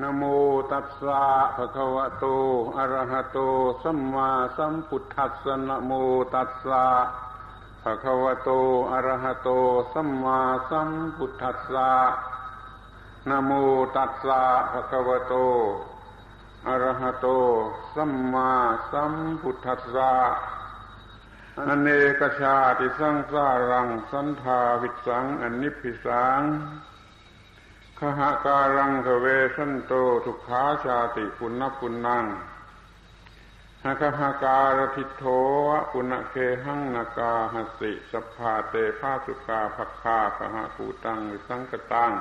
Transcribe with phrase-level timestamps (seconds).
[0.00, 0.22] นโม
[0.72, 1.22] ตัสสะ
[1.56, 2.24] ภะคะวะโต
[2.76, 3.38] อะระหะโต
[3.82, 5.92] สัมมาสัมพุทธัสสะนโม
[6.34, 6.84] ตัสสะ
[7.82, 8.50] ภะคะวะโต
[8.92, 9.48] อะระหะโต
[9.92, 10.38] สัมมา
[10.70, 11.90] สัมพุทธัสสะ
[13.28, 13.50] นโม
[13.96, 14.42] ตัสสะ
[14.72, 15.34] ภะคะวะโต
[16.68, 17.26] อะระหะโต
[17.94, 18.50] สัมมา
[18.92, 19.12] สัม
[19.42, 20.12] พุทธัสสะ
[21.68, 21.88] อเน
[22.20, 26.42] กชาติสังสารัง สันทาวิสัง อนิพิสัง
[28.04, 29.92] ขหาการังกเวสันโต
[30.24, 32.24] ทุกขาชาติปุณปุณนัง
[33.84, 35.24] หากหาการทิโท
[35.68, 42.12] วะปุณเคหังนากาหสิสภาเตภาสุกาภคาขหาปูตังวิสังกตัง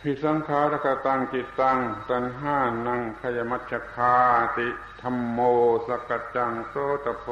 [0.00, 4.16] พิสังขารกตังจิตตังตันห้านังขยมัชคา
[4.56, 4.68] ติ
[5.00, 5.38] ธรรมโม
[5.86, 6.74] สกจังโส
[7.04, 7.26] ตโพ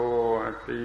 [0.67, 0.85] ติ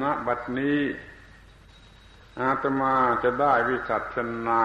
[0.00, 0.80] ณบัดนี้
[2.40, 4.64] อาตมาจะได้วิสัชนา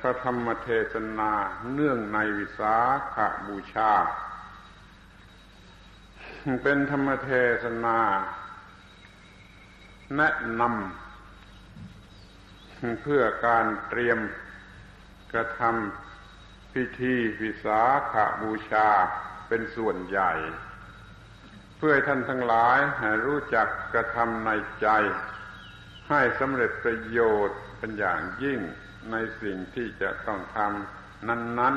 [0.00, 1.30] พระธรรมเทศนา
[1.72, 2.74] เนื่องในวิสา
[3.14, 3.16] ข
[3.46, 3.92] บูชา
[6.62, 7.30] เป็นธรรมเท
[7.62, 7.98] ศนา
[10.16, 10.28] แนะ
[10.60, 14.18] นำเพื่อการเตรียม
[15.32, 17.80] กระทำพิธีวิสา
[18.12, 18.88] ขาบูชา
[19.48, 20.32] เป็นส่วนใหญ่
[21.78, 22.78] เพื่อท่านทั้งหลาย
[23.26, 24.88] รู้จักกระทำในใจ
[26.08, 28.60] ให้สำเร็จประโยชน์เป็นอย่างยิ่ง
[29.10, 31.74] ในสิ่งที่จะต้องทำนั้น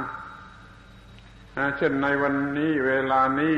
[0.87, 3.55] ๆ เช่นในวันนี้เวลานี้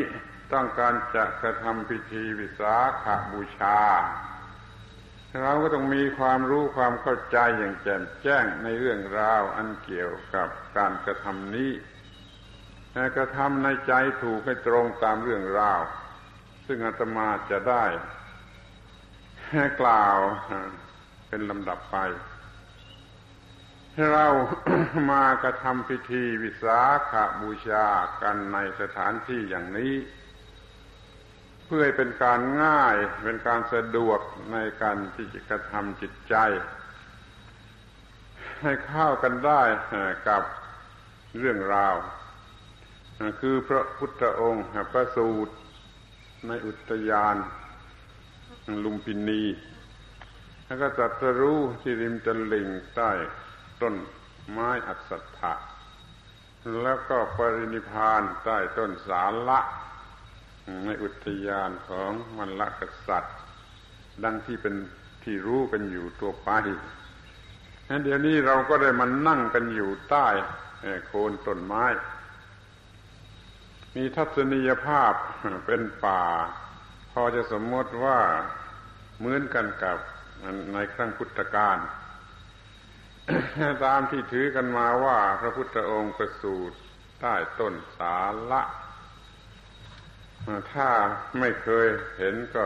[0.53, 3.79] ต้องการจะกระทำพิธีวิสาขาบูชา
[5.41, 11.71] เราก็ต้องมีความรู้ความเข้าใจอย่างแจ่มแจ้งในเรื่องราวอันเกี่ยวกับการกระทำนี้
[13.15, 15.81] กระทำในใจถูกให้ตรงตามเรื่องราว
[16.65, 17.85] ซึ่งอาตมาจะได้
[19.81, 20.17] กล่าว
[21.27, 21.97] เป็นลำดับไป
[24.11, 24.27] เรา
[25.11, 26.79] มากระทำพิธีวิสา
[27.11, 27.85] ขาบูชา
[28.21, 29.93] กันในสถานที่อย่างนี้
[31.65, 34.19] เพื่อเป็นการง่ายเป็นการสะดวก
[34.53, 36.35] ในการที่จะกระทำจิตใจ
[38.61, 39.61] ให้เข้ากันได้
[40.27, 40.43] กับ
[41.37, 41.95] เรื่องราว
[43.41, 45.53] คือพระพุทธองค์ประสูตร
[46.47, 47.35] ในอุทยาน
[48.83, 49.43] ลุมพินี
[50.65, 53.11] แล้วก็จัตรู้ที่ริมตลิ่งใต้
[53.81, 53.95] ต้น
[54.51, 55.53] ไม้อัศถะ
[56.81, 59.59] แล้วก็ปรินิพานใต้ต้นสาละ
[60.85, 63.35] ในอุทยานของมันละกษัตริย์
[64.23, 64.75] ดังที่เป็น
[65.23, 66.49] ที่รู้กันอยู่ตัวไป
[68.03, 70.27] เดี๋ยวนี้เราก็ได้มันนั่งกันอยู่ใต้
[71.07, 71.85] โคนต้นไม้
[73.95, 75.13] มีทัศนียภาพ
[75.65, 76.23] เป็นป่า
[77.11, 78.19] พอจะสมมติว่า
[79.17, 79.97] เหมือนกันกับ
[80.73, 81.77] ในครั้งพุทธกาล
[83.85, 86.77] ตามที่ถือกันมาว่าพระพุทธองค์ประสูติ
[87.21, 88.17] ใต้ต้นสา
[88.51, 88.61] ละ
[90.73, 90.89] ถ้า
[91.39, 91.87] ไม่เคย
[92.17, 92.65] เห็นก็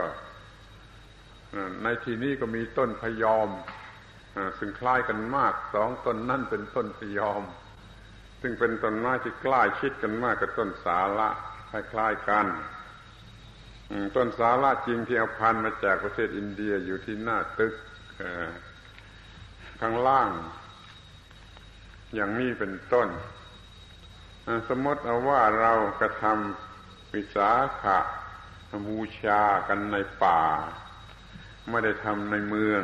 [1.82, 3.48] ในที่นี้ก็มีต้นพยอม
[4.58, 7.42] ซึ่งคล้ายกันมากสองต้นนั่นเป็นต้นพยอม
[8.40, 11.28] ซึ่งเป็นต้นไม้ที่ใกล้ชิดกันมากกับต้นสาละ
[11.70, 12.46] คล้ายๆกัน
[14.16, 17.74] ต้นสาละจริงที่เอาพันมาจากประเทศอินเดียอยู่ที่หน้าตึก
[19.80, 20.30] ข้างล่าง
[22.14, 23.08] อย่างนี้เป็นต้น
[24.68, 27.50] สมมติเอาว่าเรากระทำวิสา
[27.82, 27.98] ขะ
[28.88, 30.40] บูชากันในป่า
[31.70, 32.82] ไม่ได้ทำในเมือง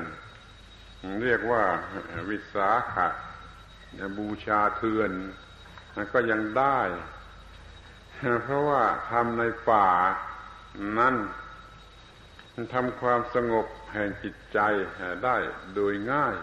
[1.22, 1.62] เรียกว่า
[2.30, 3.08] วิสาขะ
[4.18, 5.10] บูชาเทือน
[6.12, 6.80] ก็ยังได้
[8.42, 9.88] เพราะว่าทำในป่า
[10.98, 11.14] นั้น
[12.74, 14.58] ทำความสงบแห่งจิตใจ
[15.24, 15.36] ได้
[15.74, 16.34] โดยง่าย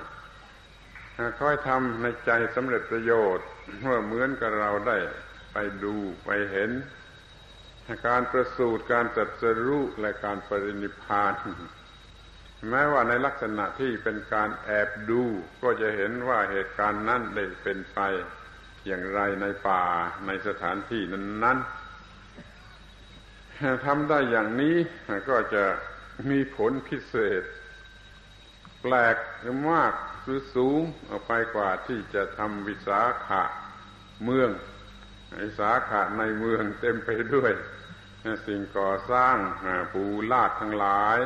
[1.40, 3.48] ค่อยทำในใจสำเร็จประโยชน์
[3.82, 4.98] เมื่อเหมือนกับเราได้
[5.54, 5.96] ไปดู
[6.26, 6.72] ไปเห็น
[8.08, 11.34] การประสูติการจัดสรุและการปรินิพาน
[12.70, 15.24] แม้ว่าในลักษณะที่เป็นการแอบดู
[15.64, 18.00] ก็จะเห็นว่าเหตุการณ์นั้นได้เป็นไป
[18.86, 19.84] อย่างไรในป่า
[20.28, 24.76] ในสถานที่นั้นๆทำได้อย่างนี้
[25.30, 25.64] ก็จะ
[26.30, 27.44] มีผลพิเศษ
[28.82, 29.94] แปลกหรือมาก
[30.24, 33.44] หรือสูงออกไปกว่าที่จะทำวิสาขะ
[34.24, 34.50] เมือง
[35.42, 37.52] วิสาขะในเมืองเต็มไปด้วย
[38.48, 39.38] สิ่งก่อสร้าง
[39.94, 41.20] ปูลาดทั้งหลาย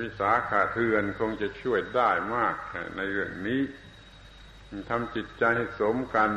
[0.00, 2.54] วิสาขาเทือนคงจะช่วยได้มาก
[2.96, 3.60] ในเรื่องนี้
[4.90, 6.30] ทำจิตใจให้สมกัน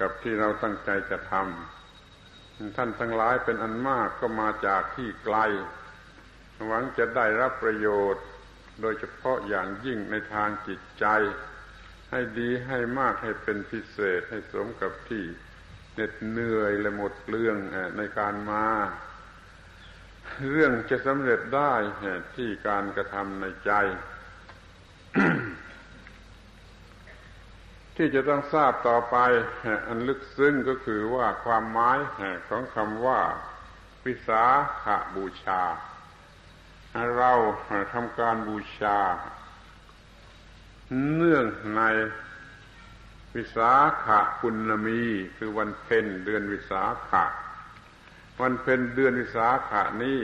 [0.00, 5.36] กับที่เราตั้งใจจะทำท่านทั้งหลายเป็นอันมากก็มาจากที่ไกล
[6.66, 8.24] หวังจะได้รับประโยชน์
[8.80, 11.06] โดยเฉพาะอย่างยิ่งในทางจิตใจ
[12.10, 15.24] ให้ดีให้มากให้เป็นพิเศษให้สมกับที่
[15.94, 17.56] เหน็ดเหนื่อยและหมดเรื่อง
[17.96, 18.66] ในการมา
[20.50, 21.72] เรื่องจะสำเร็จได้
[22.36, 23.72] ที่การกระทำในใจ
[28.00, 29.16] ที่จะต้องทราบต่อไป
[29.88, 31.98] อันลึกซึ้งก็คือว่าความหมาย
[32.48, 33.20] ของคำว่า
[34.06, 34.44] วิสา
[34.82, 34.84] ข
[35.16, 35.62] บูชา
[37.16, 37.32] เรา
[37.92, 38.98] ทำการบูชา
[41.14, 41.44] เนื่อง
[41.76, 41.82] ใน
[43.36, 43.72] วิสา
[44.04, 44.06] ข
[44.40, 45.02] ปุณมี
[45.36, 47.24] คือวันเพ็ญเดือนวิสาขะ
[48.40, 50.20] วันเพ็ญเดือนวิสาขานี้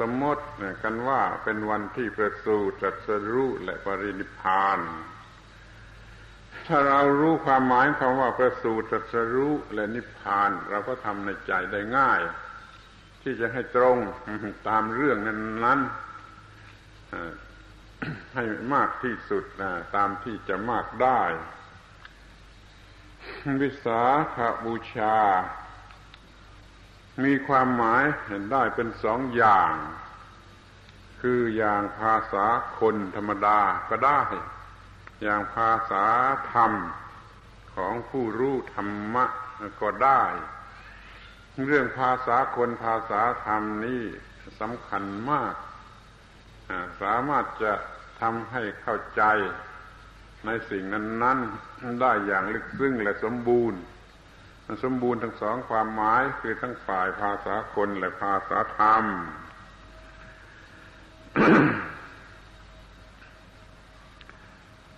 [0.00, 0.44] สมมติ
[0.82, 4.80] กันว่าเป็นวันที่ประสูติตรัสรู้และปรินิพาน
[6.66, 12.20] ถ้าเรารู้ความหมายคำว่าประสูติตรัสรู้และนิพพาน เราก็ทำในใจได้ง่าย
[13.22, 13.96] ที่จะให้ตรง
[14.68, 15.80] ตามเรื่องนั้นนั้น
[18.34, 21.22] ให้มากที่สุดนะตามที่จะมากได้
[23.62, 24.02] วิสา
[24.34, 25.16] ขบูชา
[27.24, 29.72] มีความหมายเห็นได้เป็นสองอย่าง
[31.20, 32.46] คืออย่างภาษา
[32.78, 33.58] คนธรรมดา
[33.88, 34.20] ก็ได้
[35.22, 36.04] อย่างภาษา
[36.52, 36.72] ธรรม
[37.74, 39.24] ของผู้รู้ธรรมะ
[39.80, 40.22] ก็ได้
[41.66, 44.02] เรื่องภาษาคนภาษาธรรมนี้
[44.60, 45.54] สำคัญมาก
[47.02, 47.72] สามารถจะ
[48.20, 49.22] ทำให้เข้าใจ
[50.46, 51.38] ในสิ่งนั้น
[51.68, 53.80] ๆ ได้อย่างลึกซึ้งและสมบูรณ์
[54.66, 59.04] มันสมบูรณ์ทั้งสองความหมายคือทั้งฝ่ายภาษาคนและภาษาธรรม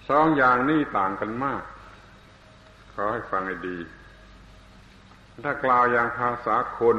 [0.09, 1.63] สองอย่างนี้ต่างกันมาก
[2.95, 3.79] ขอให้ฟังให้ดี
[5.45, 6.97] ถ้ากล่าวอย่างภาษาคน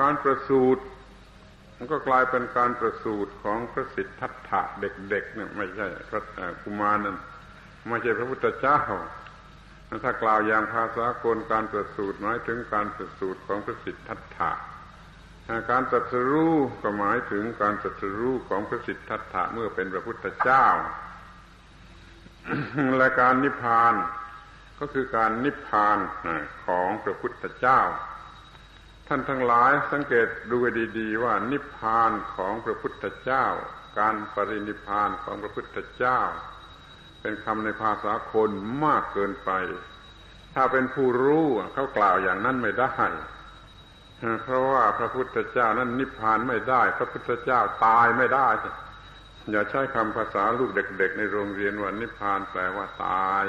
[0.00, 0.82] การประสูติ
[1.76, 6.22] มันก็กลายเป็นการประสูติของพระสิทธัตถะเด็กๆเนี่ยไม่ใช่พระ
[6.62, 7.16] กุมารนั่น
[7.88, 8.78] ไม่ใช่พระพุทธเจ้า
[10.04, 14.50] ถ้ากล่าวอย่างภาษาคนการประสูติหมายถึงการประสูติของพระสิทธัตถะ
[15.70, 20.66] การตรัสรู้ก็หมายถึงการตรัสรู้ของพระสิทธัตถะเมื่อเป็นพระพุทธเจ้า
[22.98, 23.94] และการนิพพาน
[24.78, 25.98] ก็คือการนิพพาน
[26.66, 27.80] ของพระพุทธเจ้า
[29.08, 30.56] ท่านทั้งหลายสังเกตดู
[30.98, 33.46] ดีๆ ว่านิพพานของพระพุทธเจ้า
[33.98, 36.20] การปรินิพพานของพระพุทธเจ้า
[37.20, 38.50] เป็นคำในภาษาคน
[38.84, 39.50] มากเกินไป
[40.54, 42.94] ถ้าเป็นผู้รู้เขากล่าวอย่างนั้นไม่ได้
[44.44, 48.48] เพราะว่าพระพุทธเจ้านั้นนิพพานไม่ได้ พระพุทธเจ้าตายไม่ได้
[49.50, 53.46] อย่าใช้คำภาษาลูกเด็ก ๆ ในโรงเรียนว่านิพพานแปลว่าตาย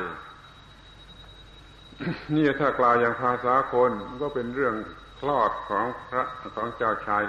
[2.36, 3.92] นี่ถ้ากล่าวอย่างภาษาคน
[4.22, 4.75] ก็เป็นเรื่อง
[5.20, 6.24] คลอดของพระ
[6.56, 7.22] ของเจ้าชาย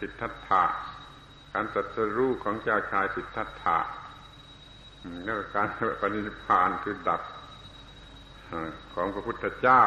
[0.00, 0.64] สิทธัตถะ
[1.52, 3.78] การตรัสรู้ของเจ้าชายสิทธัตถะ
[5.24, 5.68] แล้วการ
[6.00, 7.22] ปฏิพานคือดับ
[8.94, 9.82] ของพระพุทธเจ้า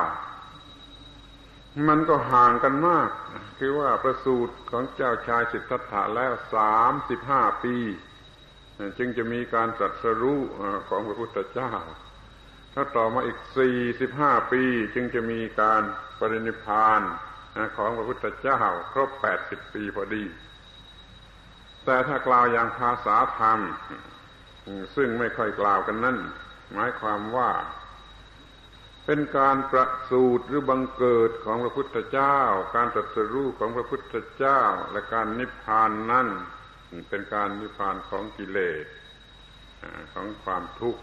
[1.87, 3.09] มันก็ห่างกันมาก
[3.59, 7.75] คือว่าประสูตรของเจ้าชายสิทธัตถะแล้วสามสิบห้าปี
[8.97, 10.41] จึงจะมีการตรัสรู้
[10.89, 11.73] ของพระพุทธเจ้า
[12.73, 14.63] ถ้าต่อมาอีกสี่สิบห้าปี
[14.95, 15.81] จึงจะมีการ
[16.19, 17.01] ปรินิพาน
[17.77, 18.61] ของพระพุทธเจ้า
[18.93, 20.23] ครบแปดสิบปีพอดี
[21.85, 23.59] แต่ถ้ากล่าวอย่างภาษาธรรม
[24.95, 26.17] ซึ่งไม่ค่อยกล่าวกันนั่น
[26.73, 27.49] หมายความว่า
[29.05, 32.39] เป็นการประสูติหรือบังเกิดของพระพุทธเจ้า
[32.75, 36.27] การตรัสรู้ของพระพุทธเจ้า และการนิพพานนั่น
[37.09, 38.85] เป็นการนิพพานของกิเลส
[40.13, 41.01] ของความทุกข์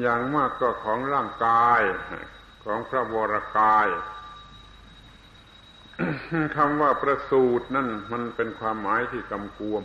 [0.00, 1.80] อย่างมากก็ของร่างกาย
[2.64, 3.88] ของพระวรกาย
[6.56, 9.82] คำว่าประสูตรนั่นมันเป็นความหมายที่กำกวม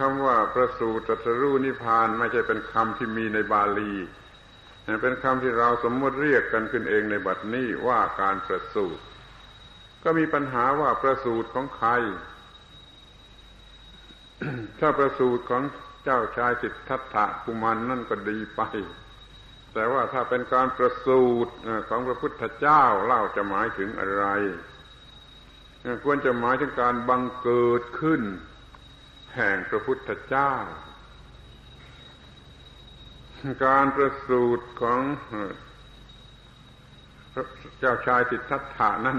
[0.00, 3.92] คำว่าประสูตรตรัสรู้นิพพานไม่ใช่เป็นคำที่มีในบาลี
[5.02, 9.02] เป็นคำที่เราสมมติเรียกกันขึ้นเองในบัดนี้ว่าการประสูตร
[10.02, 11.90] ก็มีปัญหาว่าประสูตรของใคร
[14.80, 15.62] ถ้าประสูตรของ
[16.04, 18.62] เจ้าชายสิทธัตถะกุมารนนั่นก็ดีไป
[19.74, 21.52] แต่ว่าถ้าเป็นการประสูติ
[21.88, 24.26] ของพระพุทธเจ้าเล่าจะหมายถึงอะไร
[26.04, 28.22] ควรจะหมายถึงการบังเกิดขึ้น
[29.36, 30.54] แห่งพระพุทธเจ้า
[33.64, 35.00] การประสูติของ
[37.78, 39.18] เจ้าชายสิทธัตถานั้น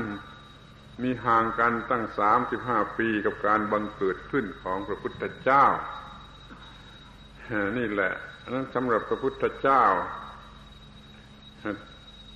[1.03, 5.65] มีห่างกันตั้งสามสิบห้าปีกับการบังเกิดขึ้นของพระพุทธเจ้า
[7.77, 8.13] นี่แหละ
[8.49, 9.83] นั้นสำหรับพระพุทธเจ้า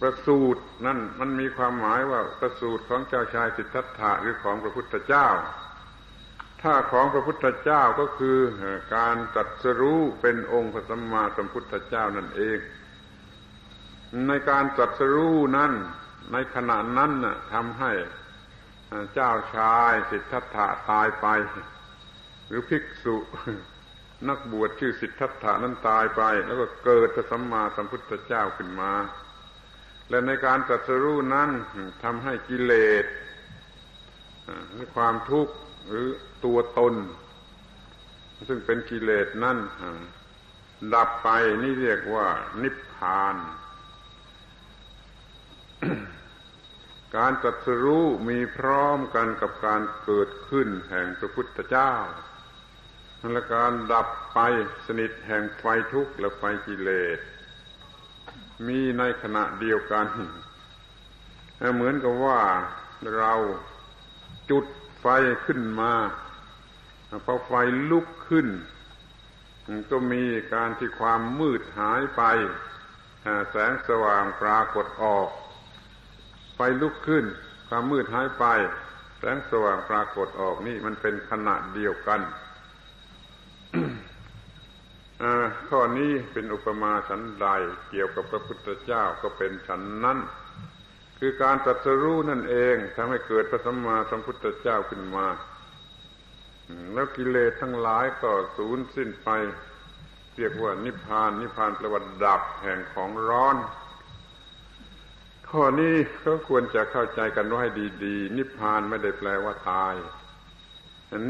[0.02, 5.28] ประสูตรนั่นมันมีความหมายว่าประสูตรของเจ้าชายสิทธัตถะหรือของพระพุทธเจ้า
[6.62, 8.38] ถ้าของพระพุทธเจ้าก็คือ
[8.96, 12.60] การตัดสรู้เป็นองค์พระสัมมาสัมพุทธเจ้านั่นเอง
[14.28, 15.72] ในการตัดสรู้นั้น
[16.32, 17.92] ในขณะนั้นน่ะทำให้
[19.14, 21.28] เจ้าชายสิทธัตถะตายไป
[22.48, 23.16] หรือภิกษุ
[24.30, 28.94] นักบวชชื่อสิทธัตถานั้นตายไป แล้วก็เกิดพระสัมมาสัมพุทธเจ้าขึ้นมา
[30.10, 31.50] และในการตรัสรู้นั้น
[32.04, 33.06] ทำให้กิเลส
[34.96, 35.54] ความทุกข์
[35.90, 36.08] หรือ
[36.46, 36.96] ตัวตน
[38.48, 39.58] ซึ่งเป็นกิเลสนั่น
[40.94, 41.30] ดับไป
[41.64, 42.28] นี่เรียกว่า
[42.62, 43.36] นิพพาน
[47.16, 51.94] การตรัสรู้มีพร้อมกันกับการเกิดขึ้นแห่งพระพุทธเจ้า
[53.34, 54.40] และการดับไป
[54.86, 57.20] สนิทแห่งไฟทุกข์และไฟกิเลส
[58.68, 60.08] มีในขณะเดียวกัน
[61.76, 62.40] เหมือนกับว่า
[63.18, 63.34] เรา
[64.50, 64.66] จุด
[65.00, 65.06] ไฟ
[65.46, 65.94] ขึ้นมา
[67.26, 67.52] พอไฟ
[67.92, 68.48] ลุกขึ้น
[69.92, 72.24] ก็มีการที่ความมืดหายไป
[73.52, 75.28] แสงสว่างปรากฏออก
[76.56, 77.26] ไฟลุกขึ้น
[77.70, 78.46] ความมืดหายไป
[79.20, 82.22] แสงสว่างปรากฏออกนี่มันเป็นขณะเดียวกัน
[85.70, 87.48] ข้อนี้เป็นอุปมาฉันใด
[87.90, 90.18] เกี่ยวกับพระพุทธเจ้าก็เป็นฉันนั้น
[91.20, 95.26] คือการตรัสรู้นั่นเองทำให้เกิดพระสัมมาสัมพุทธเจ้าขึ้นมา
[96.94, 99.30] แล้วกิเลสทั้งหลายก็สูญสิ้นไป
[100.36, 103.58] เรียกว่านิพพาน นิพพานแปลว่าดับแห่งของร้อน
[105.50, 107.64] ข้อนี้ก็ควรจะเข้าใจกันไว้
[108.04, 109.94] ดี ๆ นิพพานไม่ได้แปลว่าตาย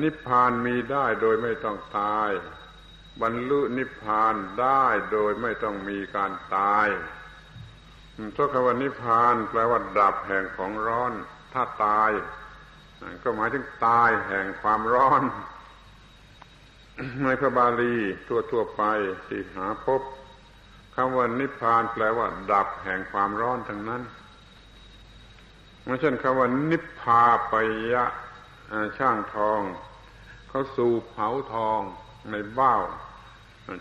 [0.04, 2.30] นิพพานมีได้โดยไม่ต้องตาย
[3.22, 6.88] บรรลุนิพพานได้โดยไม่ต้องมีการตาย
[8.38, 11.14] ทุกคำว่านิพพานแปลว่าดับแห่งของร้อน
[11.54, 12.12] ถ้าตาย
[13.24, 15.24] ก็หมายถึงตายแห่งความร้อน
[17.24, 17.96] ในพระบาลี
[18.28, 18.84] ทั่วทั่วไป
[19.28, 20.02] ที่หาพบ
[20.96, 24.02] คำว่านิพพานแปลว่า ดับแห่งความร้อนทั้งนั้น
[25.86, 27.54] ไม่ใช่นคำว่านิพพาป
[27.94, 28.06] ยะ
[28.98, 29.62] ช่างทอง
[30.50, 31.80] เขาสูบเผาทอง
[32.32, 32.76] ในเบ้า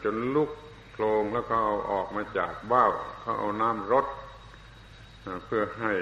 [0.05, 0.51] จนลุก
[0.93, 2.87] โครงแล้วก็เอาออกมาจากเบ้า
[3.21, 4.07] เขาเอาน้ำรด
[5.45, 5.93] เพื่อให้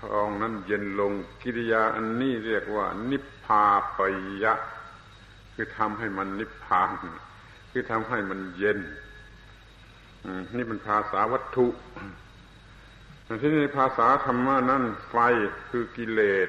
[0.00, 3.64] ทองนั้นเย็นลงกิริยาอันนี้เรียกว่า นิพพา
[3.96, 3.98] ป
[4.44, 4.54] ยะ
[5.54, 6.90] คือทำให้มันนิพพาน
[7.70, 8.78] คือทำให้มันเย็น
[10.56, 11.66] นี่เป็นภาษาวัตถุ
[13.40, 15.16] ที่ในภาษาธรรมะนั้นไฟ
[15.70, 16.48] คือกิเลส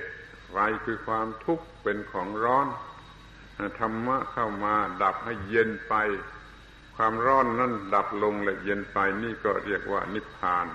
[0.49, 0.55] ไฟ
[0.85, 2.67] คือความทุกข์เป็นของร้อน
[3.79, 5.95] ธรรมะเข้ามาดับให้เย็นไป
[6.95, 10.67] ความร้อนนั้นดับลงและเย็นไปนี่ก็เรียกว่านิพพาน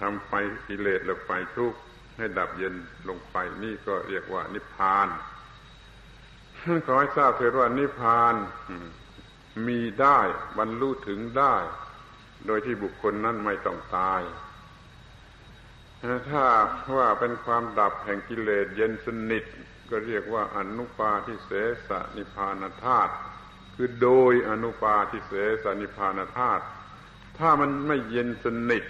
[0.00, 0.32] ทำไฟ
[0.68, 1.78] กิเลสและไฟทุกข์
[2.16, 2.74] ให้ดับเย็น
[3.08, 5.08] ลงไปนี่ก็เรียกว่านิพพาน
[6.86, 8.34] ขอให้ทราบเถิดว่านิพพาน
[9.66, 10.18] มีได้
[10.58, 11.56] บรรลุถึงได้
[12.46, 14.20] โดยที่บุคคลนั้นไม่ต้องตาย
[16.30, 16.44] ถ้า
[16.98, 19.44] ว่าเป็นความดับแห่งกิเลสเย็นสนิท
[19.90, 21.50] ก็เรียกว่าอนุปาทิเส
[21.88, 23.12] สนิพานธาตุ
[23.74, 25.32] คือโดยอนุปาทิเส
[25.64, 26.64] สนิพานธาตุ
[27.38, 28.84] ถ้ามันไม่เย็นสนิท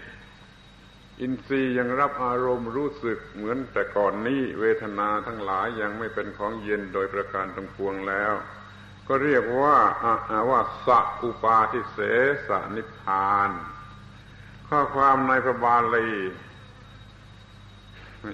[1.22, 8.32] อินทรีย์ยังรับอารมณ์รู้สึกเหมือนแต่ก่อนนี้เวทนาทั้งหลายยังไม่เป็นของเย็นโดยประการทั้งปวงแล้ว
[9.08, 9.78] ก็เรียกว่า
[10.30, 11.98] อาว่าสัอุปาทิเส
[12.48, 13.50] สนิพาน
[14.68, 16.10] ข้อความในพระบาลี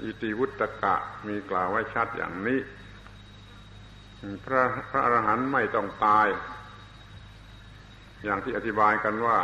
[0.05, 0.95] อิติวุตกะ
[1.27, 2.61] มีกล่าวไว้ชัดอย่างนี้
[4.45, 6.27] พระพระอรหันต์ไม่ต้องตาย
[8.25, 9.39] อย่างที่อธิบายกันว่า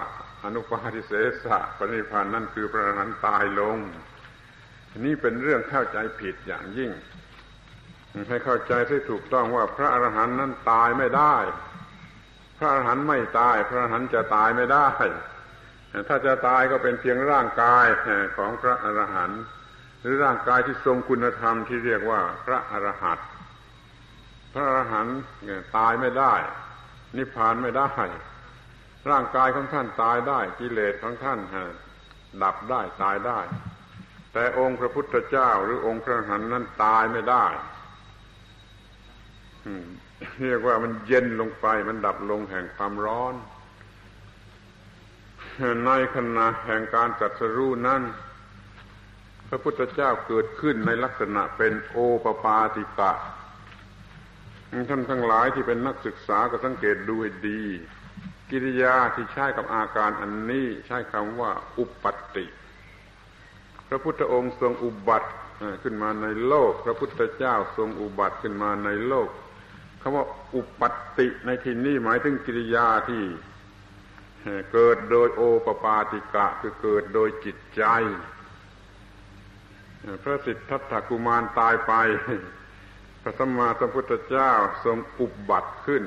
[0.44, 1.12] อนุปาทิเส
[1.44, 3.76] สะปณิพันนั่นคือพระอรหันต์ตายลง
[5.04, 6.90] นี่เป็นเรื่องเข้าใจผิดอย่างยิ่ง
[8.28, 11.36] ให้เข้าใจที่ถูกต้องว่าพระอรหันต์นั้นตายไม่ได้
[12.58, 14.88] พระอรหันต์ไม่ตาย พระอรหันต์จะตายไม่ได้
[16.08, 17.86] ถ้าจะตายก็เป็นเพียงร่างกาย
[18.36, 19.42] ของพระอรหันต์
[20.00, 23.26] หรือร่างกายที่ทรงคุณธรรมที่เรียกว่าพระอรหันต์
[24.52, 25.16] พระอรหันต์
[25.76, 26.34] ตายไม่ได้
[27.16, 27.90] นิพพานไม่ได้
[29.10, 31.38] ร่างกายของท่านตายได้ กิเลสของท่าน
[32.42, 33.40] ดับได้ตายได้
[34.32, 37.44] แต่องค์พระพุทธเจ้าหรือองค์พระหันนั้นตายไม่ได้
[40.42, 43.34] เรียกว่ามันเย็นลงไป มันดับลงแห่งความร้อน
[45.86, 48.02] ในขณะแห่งการจัดสรู้นั้น
[49.48, 53.12] พระพุทธเจ้าเกิดขึ้นในลักษณะเป็นโอปปาติกะ
[54.90, 57.62] ท่านทั้งหลายที่เป็นนักศึกษาก็สังเกตดูให้ดี
[58.50, 62.04] กิริยาที่ใช้กับอาการอันนี้ใช้คำว่า อุปป
[62.36, 62.46] ติ
[63.94, 65.30] ระพุทธองค์ทรงอุบัติ
[65.82, 69.28] ขึ้นมาในโลก พระพุทธเจ้าทรงอุบัติขึ้นมาในโลก
[70.00, 70.24] คำว่า
[70.54, 73.22] อุปัติในที่นี้หมายถึงกิริยาที่
[74.72, 77.82] เกิดโดยโอปปาติกะคือเกิดโดยจิตใจ
[80.22, 81.92] พระสิทธัตถกุมารตายไป
[83.22, 84.52] พระสัมมาสัมพุทธเจ้า
[84.84, 86.02] ทรงอุบัติขึ้น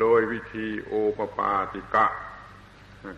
[0.00, 2.06] โดยวิธีโอปปาติกะ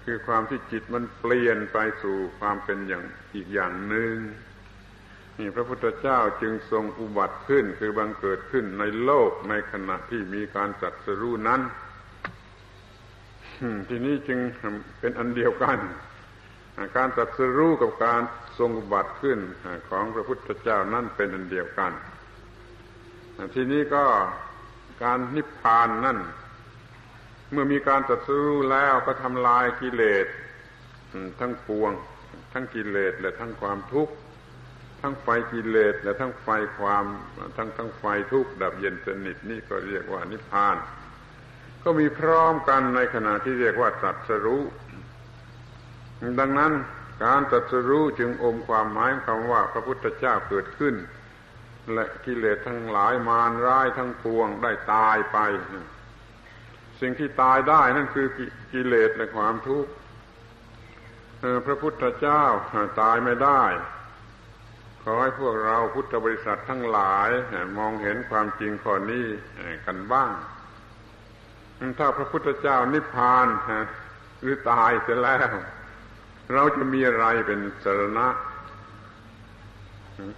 [0.04, 4.14] คือความที่จิตมันเปลี่ยนไปสู่ความเป็นอย่างอีกอย่างหนึ่ง
[5.38, 11.60] นี่พระพุทธเจ้าจึงทรงอุบัติขึ้นคือบังเกิดขึ้นในโลกในขณะที่มีการจัดสรู้นั้น
[13.88, 14.40] ทีนี้จึง
[15.00, 15.78] เป็นอันเดียวกัน
[16.96, 18.22] การตัดสรู้กับการ
[18.58, 19.38] ทรงอุบัติขึ้น
[19.90, 21.92] ของพระพุทธเจ้านั่นเป็นอันเดียวกัน
[23.54, 24.04] ทีนี้ก็
[25.02, 26.18] การนิพพานนั่น
[27.52, 30.26] เมื่อมีการตัดสู้แล้วก็ทำลายกิเลส
[31.40, 31.92] ทั้งปวง
[32.52, 34.14] ทั้งกิเลสและทั้งความทุกข์
[35.00, 37.04] ทั้งไฟกิเลสและทั้งไฟความ
[37.56, 40.76] ทั้งทั้งไฟทุกข์ดับเย็นสนิทนี่ก็เรียกว่านิพพาน
[41.82, 44.62] ก็มีพร้อมกันในขณะที่เรียกว่าตัดสรู้
[46.40, 46.72] ดังนั้น
[47.24, 50.94] การตัดสรู้จึงอมความหมายคำว่าพระพุทธเจ้าเกิดขึ้น
[51.94, 55.38] และกิเลสทั้งหลายมารร้ายทั้งปวงได้ตายไป
[57.00, 58.26] สิ่งที่ตายได้นั่นคือ
[58.72, 59.90] กิเลสและความทุกข์
[61.66, 62.44] พระพุทธเจ้า
[63.00, 63.62] ตายไม่ได้
[65.02, 67.28] ขอให้พวกเราพุทธบริษัททั้งหลาย
[67.78, 69.26] มองเห็นความจริงข้อนี้
[69.86, 70.30] กันบ้าง
[71.98, 73.46] ถ้าพระพุทธเจ้านิพพาน
[74.40, 75.48] หรือตายเสร็จแล้ว
[76.54, 78.28] เราจะมีอะไรเป็นสรณะ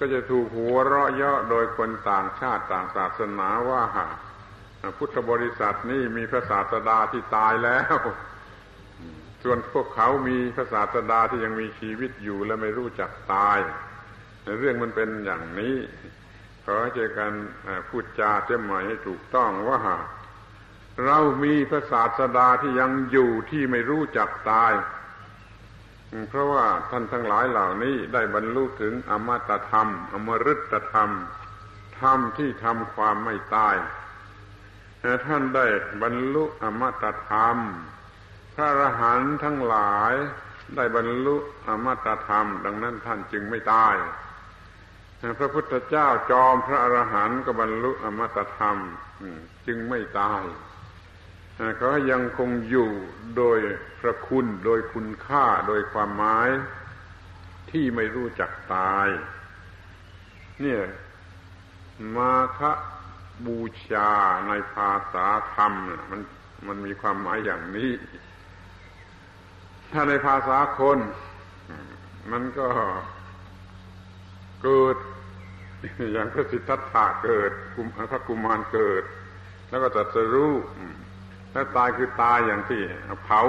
[0.00, 3.82] ก็จะถูกหัวเราะเยาะโดยคนต่างชาติต่างศาสนาว่า
[4.99, 7.96] พุทธบริษัทนี่มีพระศาสดาที่ตายแล้ว
[9.42, 13.58] ส่วนพวกเขามีพระศาสดาที่ยังมีชีวิตอยู่และไม่รู้จักตาย
[14.58, 15.76] เรื่องมันเป็นอย่างนี้
[16.64, 17.32] ขอเจอกัน
[17.88, 19.80] พูดจาเจ้าใหม่ให้ถูกต้องว่า
[21.06, 24.73] เรามีพระศาสดาที่ยังอยู่ที่ไม่รู้จักตาย
[26.28, 31.10] เพราะว่าท่านทั้งหลายเหล่านี้ได้บรรลุถึงอมตะธรรม อมฤตธรรม
[32.00, 33.76] ธรรมที่ทำความไม่ตาย
[35.26, 35.67] ท่านได้
[36.02, 37.58] บรรลุอมตะธรรม
[38.54, 40.15] พระอรหันต์ทั้งหลาย
[40.76, 41.36] ได้บรรลุ
[41.69, 43.95] อมตะธรรม ดังนั้นท่านจึงไม่ตาย
[45.39, 48.76] พระพุทธเจ้าจอมพระอรหันต์ก็บรรลุอมตะธรรม
[49.67, 50.43] จึงไม่ตาย
[51.76, 52.91] เขายังคงอยู่
[53.36, 53.58] โดย
[54.00, 56.49] พระคุณโดยคุณค่าโดยความหมาย
[57.71, 59.08] ที่ไม่รู้จักตาย
[60.60, 60.82] เนี่ย
[62.17, 62.73] มาคะ
[63.46, 64.10] บูชา
[64.48, 65.72] ในภาษาธรรม
[66.10, 66.20] มัน
[66.66, 67.90] มันมีความหมายอย่างนี้
[69.92, 70.98] ถ้าในภาษาคน
[72.32, 72.68] มันก็
[74.62, 74.96] เกิด
[76.12, 77.52] อย่างพระสิทธัตถะเกิด
[78.10, 79.04] พระกุมารเกิด
[79.70, 80.54] แล้วก็ตัดสรู้
[81.52, 82.82] ถ้าตายคือตายอย่างที่
[83.24, 83.42] เผา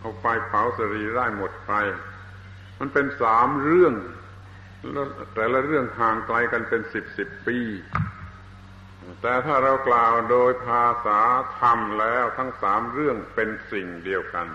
[0.00, 1.70] เอาไฟเผาสรีร่างหมดไฟ
[2.78, 3.94] มันเป็นสามเรื่อง
[4.92, 7.58] แล้วแต่ละเรื่องห่างไกลกันเป็นสิบสิบปี
[9.22, 11.20] แต่ถ้าเรากล่าวโดยภาษา
[11.58, 14.46] ธรรมแล้วทั้งสามเรื่องเป็นสิ่งเดียวกัน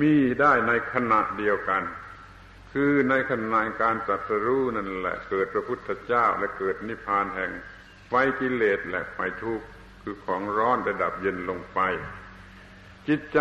[0.00, 1.82] มีได้ในขณะเดียวกัน
[2.72, 7.52] คือในขณะการตรัสรู้นั่นแหละ เกิดพระพุทธเจ้าและเกิดนิพพานแห่ง
[8.08, 9.66] ไฟกิเลสและไฟทุกข์
[10.02, 11.80] คือของร้อนระดับเย็นลงไป
[13.08, 13.38] จิตใจ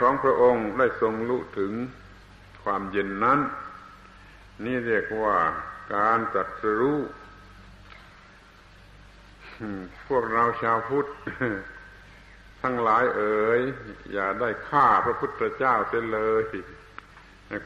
[0.00, 1.72] ของพระองค์ได้ทรงรู้ถึง
[2.62, 3.40] ความเย็นนั้น
[4.64, 5.36] นี่เรียกว่า
[5.94, 6.98] การตรัสรู้
[10.08, 11.08] พวกเราชาวพุทธ
[12.62, 13.60] ทั้งหลายเอ๋ย
[14.12, 16.44] อย่าได้ฆ่าพระพุทธเจ้าเสียเลย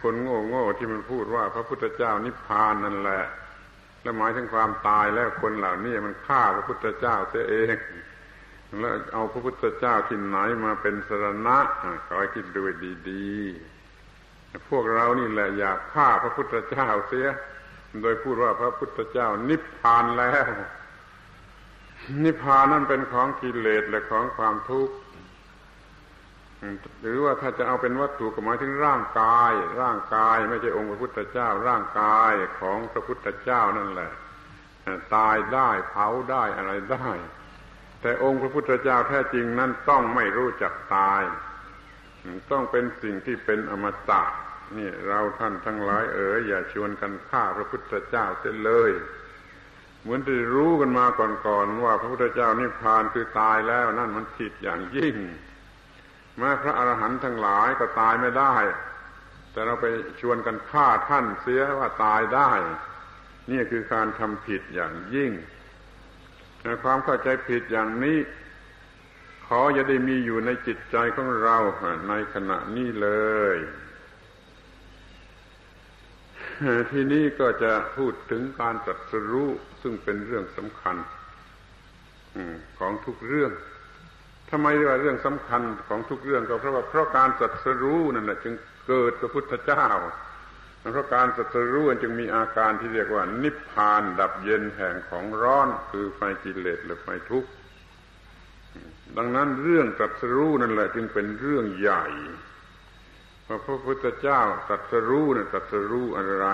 [0.03, 3.25] คนโง่โง่ที่มันพูดว่าพระพุทธเจ้านิพพานนั่นแหละ
[4.03, 7.77] และหมายถึงความตายแล้วคนเหล่านี้มันฆ่าพระพุทธเจ้าเสียเอง
[8.81, 11.59] แล้วเอาพระพุทธเจ้าที่ไหนมาเป็นสรณะ
[12.07, 12.63] ขอให้คิดดู
[13.11, 17.27] ดีๆพวกเรานี่แหละอยากฆ่าพระพุทธเจ้าเสีย
[18.03, 20.45] โดยพูดว่าพระพุทธเจ้านิพพานแล้ว
[22.25, 24.95] นิพพานนั่นเป็นของกิเลสและของความทุกข์
[27.01, 34.11] หรือว่าถ้าจะเอาเป็นวัตถุก็หมายถึงร่างกาย ร่างกายไม่ใช่องค์พระพุทธเจ้า ร่างกายของพระพุทธเจ้านั่นแหละ
[35.15, 37.11] ตายได้เผาได้อะไรได้
[38.01, 41.23] แต่องค์พระพุทธเจ้าแท้จริงนั้นต้องไม่รู้จักตาย
[42.51, 44.23] ต้องเป็นสิ่งที่เป็นอมตะ
[44.77, 48.91] นี่เราท่านทั้งหลายเอ๋ยอย่าชวนกันฆ่าพระพุทธเจ้าเสียเลย
[50.03, 51.07] เหมือนที่รู้กันมา
[51.47, 55.17] ก่อนๆว่าพระพุทธเจ้านิพพานคือตายแล้วนั่นมันผิดอย่างยิ่ง
[56.39, 58.55] แม้พระอรหันต์ทั้งหลายก็ตายไม่ได้
[59.53, 59.87] แต่เราไป
[60.21, 62.51] ชวนกันฆ่าท่านเสียว่าตายได้
[63.51, 65.33] นี่คือการทำผิดอย่างยิ่ง
[66.65, 68.19] ในความเข้าใจผิดอย่างนี้
[69.47, 71.57] ขออย่าได้มีอยู่ในจิตใจของเรา
[72.09, 73.09] ในขณะนี้เล
[73.55, 73.57] ย
[76.91, 79.49] ทีนี้ก็จะพูดถึงการตรัสรู้
[79.83, 80.97] ซึ่งเป็นเรื่องสำคัญ
[82.79, 83.53] ของทุกเรื่อง
[84.51, 88.55] ทำไมเรียกว่าเรื่องสำคัญของทุกเรื่องก็เพราะว่าเพราะการตรัสรู้นั่นแหละจึง
[88.89, 89.87] เกิดพระพุทธเจ้า
[90.93, 97.51] เพราะการตรัสรู้จึงมีอาการที่เรียกว่า นิพพานดับเย็นแห่งของร้อนคือไฟกิเลสหรือไฟทุกข์
[99.17, 102.05] ดังนั้นเรื่องตรัสรู้นั่นแหละจึงเป็นเรื่องใหญ่
[103.67, 106.47] พระพุทธเจ้าตรัสรู้เนี่ยตรัสรู้อะไร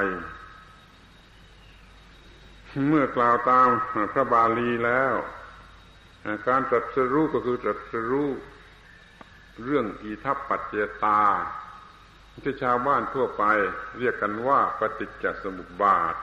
[2.89, 3.69] เมื่อกล่าวตาม
[4.13, 5.15] พระบาลีแล้ว
[6.49, 8.29] การตรัสรู้ก็คือตรัสรู้
[9.65, 11.23] เรื่องอิทัปปัจเจตา
[12.45, 13.45] ที่ชาวบ้านทั่วไป
[13.99, 16.15] เรียกกันว่าปฏิจจสมุปบาท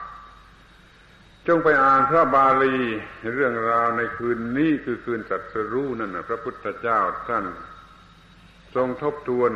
[1.46, 2.78] จงไปอ่านพระบาลี
[3.34, 7.44] เรื่องราวในคืนนี้คือคืนตรัสรู้นั่นนะพระพุทธเจ้าท่าน
[8.76, 9.50] ทรงทบทวน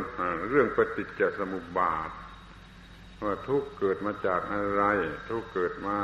[0.50, 2.10] เรื่องปฏิจจสมุปบาท
[3.22, 4.82] ว่าทุกเกิดมาจากอะไร
[5.30, 5.96] ทุกเกิดมา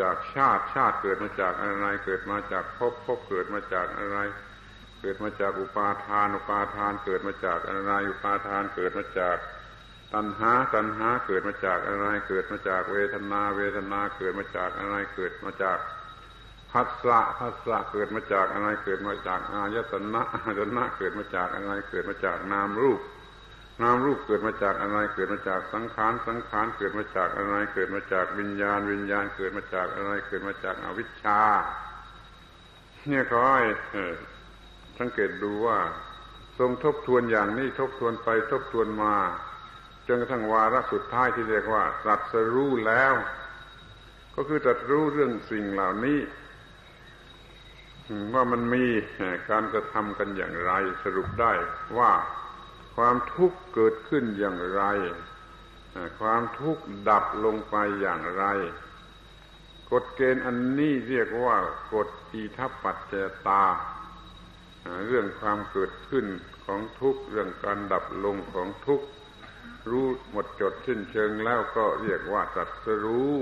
[0.00, 4.18] จากชาติชาติเกิดมาจากอะไร เกิดมาจากภพภพเกิดมาจากอะไร
[5.00, 9.36] เกิดมาจากอุปาทาน อุปาทานเกิดมาจากอะไร อุปาทานเกิดมาจาก
[10.14, 15.78] ตัณหาตัณหาเกิดมาจากอะไร เกิดมาจากเวทนา เวทนาเกิดมาจากอะไรเกิดมาจาก
[16.74, 23.00] พัสสะพัสสะเกิดมาจากอะไรเกิดมาจากอายตนะอายตนะเกิดมาจากอะไรเกิดมาจากนามรูป
[23.82, 31.40] นามรูปเกิดมาจากอะไรเกิดมาจากสังขารสังขารเกิดมาจากอะไรเกิดมาจากวิญญาณ วิญญาณเกิดมาจากอะไรเกิดมาจากอวิชชา
[33.08, 33.64] เนี่ยขอให้
[34.98, 35.78] สังเกตดูว่า
[36.58, 39.14] ทรงทบทวนอย่างนี้ทบทวนไปทบทวนมา
[40.06, 43.14] จนกระทั่งวาระสุดท้ายที่เรียกว่าตรัสรู้แล้ว
[44.34, 46.18] ก็คือตรัสรู้เรื่องสิ่งเหล่านี้
[48.34, 48.84] ว่ามันมี
[49.50, 51.52] การกระทำกันอย่างไรสรุปได้
[51.98, 52.12] ว่า
[52.96, 54.82] ความทุกข์เกิดขึ้นอย่างไร
[56.20, 58.44] ความทุกข์ดับลงไปอย่างไร
[59.92, 61.56] กฎเกณฑ์อันนี้เรียกว่า
[61.94, 63.14] กฎอีทัปปัจเจ
[63.46, 63.62] ตา
[65.06, 66.26] เรื่องความเกิดขึ้น
[66.64, 69.06] ของทุกข์เรื่องการดับลงของทุกข์
[69.90, 73.34] รู้หมดจดสิ้นเชิงแล้วก็เรียกว่าตัดสรู้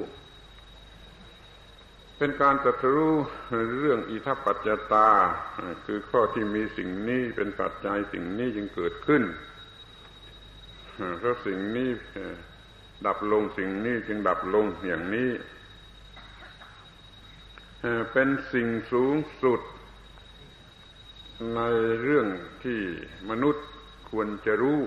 [2.24, 3.14] เป็นการตรัสรู้
[3.80, 5.10] เรื่องอิทัปปัจจตา
[5.86, 9.22] คือข้อที่มีสิ่งนี้เป็นปัจจัยสิ่งนี้จึงเกิดขึ้น
[11.18, 11.88] เพราะสิ่งนี้
[13.06, 15.30] ดับลงสิ่งนี้จึงดับลงอย่างนี้
[18.12, 19.60] เป็นสิ่งสูงสุด
[21.54, 21.60] ใน
[22.02, 22.26] เรื่อง
[22.64, 22.80] ที่
[23.30, 23.66] มนุษย์
[24.10, 24.80] ควรจะรู้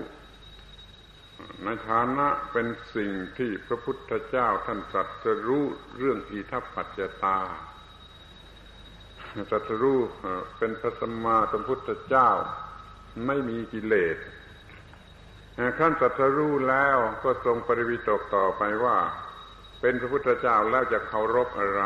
[1.64, 5.64] ในฐานะเป็นสิ่งที่พระพุทธเจ้าท่านตรัสรู้
[5.98, 7.38] เรื่องอิทัปปัจจตา
[9.50, 9.98] ตรัสรู้
[10.58, 12.30] เป็นพระสัมมาสัมพุทธเจ้า
[13.26, 14.16] ไม่มีกิเลส
[15.78, 18.98] ขั้นตรัสรู้แล้วก็ทรงปริวิตกต่อไปว่า
[19.80, 21.82] เป็นพระพุทธเจ้าแล้วจะเคารพอะไร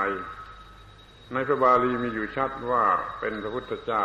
[1.33, 2.85] ในพระบาลีมีอยู่ชัดว่า
[3.21, 4.05] เป็นพระพุทธเจ้า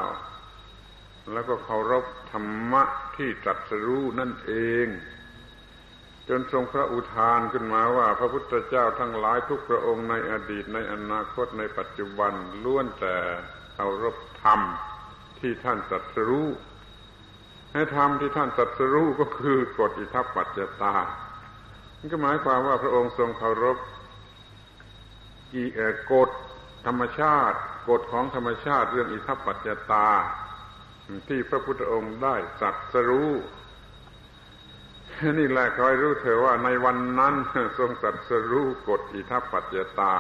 [1.31, 2.83] แล้วก็เคารพธรรมะ
[3.15, 4.53] ที่ตรัสรู้นั่นเอ
[4.85, 4.87] ง
[6.29, 12.33] จนทรงพระอุทานขึ้นมาว่า พระพุทธเจ้าทั้งหลายทุกพระองค์ในอดีตในอนาคตในปัจจุบัน
[12.63, 13.17] ล้วนแต่
[13.73, 14.59] เคารพธรรม
[15.39, 16.47] ที่ท่านตรัสรู้
[17.73, 20.95] ให้ธรรมที่ท่านตรัสรู้ก็คือกฎอิทัปปัจจตา
[21.99, 23.77] นี่ก็หมายความว่าพระองค์ทรงเคารพ
[25.53, 25.63] กี
[26.11, 26.29] กฎ
[26.85, 27.57] ธรรมชาติ
[27.89, 30.07] กฎของธรรมชาติเรื่องอิทัปปัจจตา
[31.29, 33.31] ที่พระพุทธองค์ได้ตรัสรู้
[35.39, 37.35] นี่แหละคอยรู้เถอะว่าในวันนั้น
[37.79, 40.15] ทรงตรัสรู้กฎอิทัปปัจจตา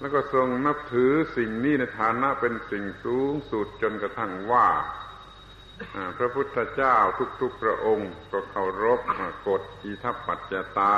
[0.00, 4.66] แล้วก็ทรงนับถือสิ่งนี้ในฐานะเป็นสิ่งสูงสุดจนกระทั่งว่า
[6.18, 6.96] พระพุทธเจ้า
[7.40, 9.00] ทุกๆพระองค์ ก็เคารพ
[9.48, 10.96] กฎอิทัปปัจจตา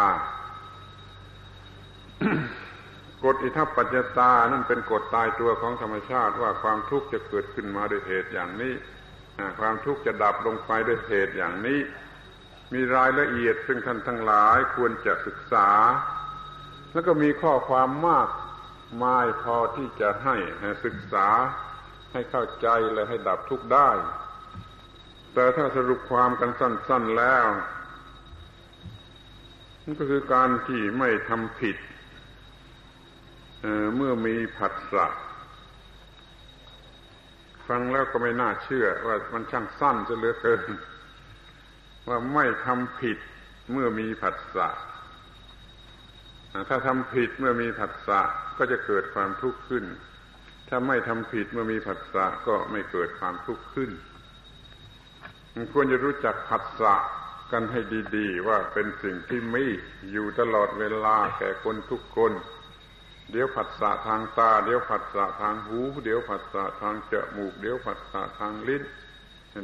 [3.24, 8.74] กฎอิทัปปัจจตานั่นเป็นกฎตายตัวของธรรมชาติว่าความทุกข์จะเกิดขึ้นมาด้วยเหตุอย่างนี้
[9.60, 11.80] ความทุกข์จะดับลงไปด้วยเหตุอย่างนี้
[12.74, 15.68] มีรายละเอียดซึ่งท่านทั้งหลายควรจะศึกษา
[16.92, 18.28] แล้วก็มีข้อความมาก
[19.02, 20.36] มายพอที่จะให้
[20.84, 21.28] ศึกษา
[22.12, 23.90] ให้เข้าใจและให้ดับทุกข์ได้
[25.34, 27.44] แต่ถ้าสรุปความกันสั้น ๆแล้ว
[29.82, 31.76] นั่นก็คือการที่ไม่ทำผิด
[33.60, 35.06] เเมื่อมีผัสสะ
[37.68, 40.60] ฟังแล้วก็ไม่น่าเชื่อว่ามันช่างสั้นจะเหลือเกิน
[42.08, 43.18] ว่าไม่ทำผิด
[43.72, 44.68] เมื่อมีผัสสะ
[46.68, 48.20] ถ้าทำผิดเมื่อมีผัสสะ
[48.58, 49.84] ก็จะเกิดความทุกข์ขึ้น
[50.68, 53.90] ถ้าไม่ทำผิดเมื่อมีผัสสะก็ไม่เกิดความทุกข์ขึ้น
[55.72, 56.94] ควรจะรู้จักผัสสะ
[57.52, 57.80] กันให้
[58.16, 59.64] ดีๆ ว่าเป็นสิ่งที่มี
[60.12, 62.32] อยู่ตลอดเวลาแก่คนทุกคน
[63.30, 68.82] เดี๋ยวผัสสะทางตา เดี๋ยวผัสสะทางหู เดี๋ยวผัสสะทางจมูก เดี๋ยวผัสสะทางลิ้น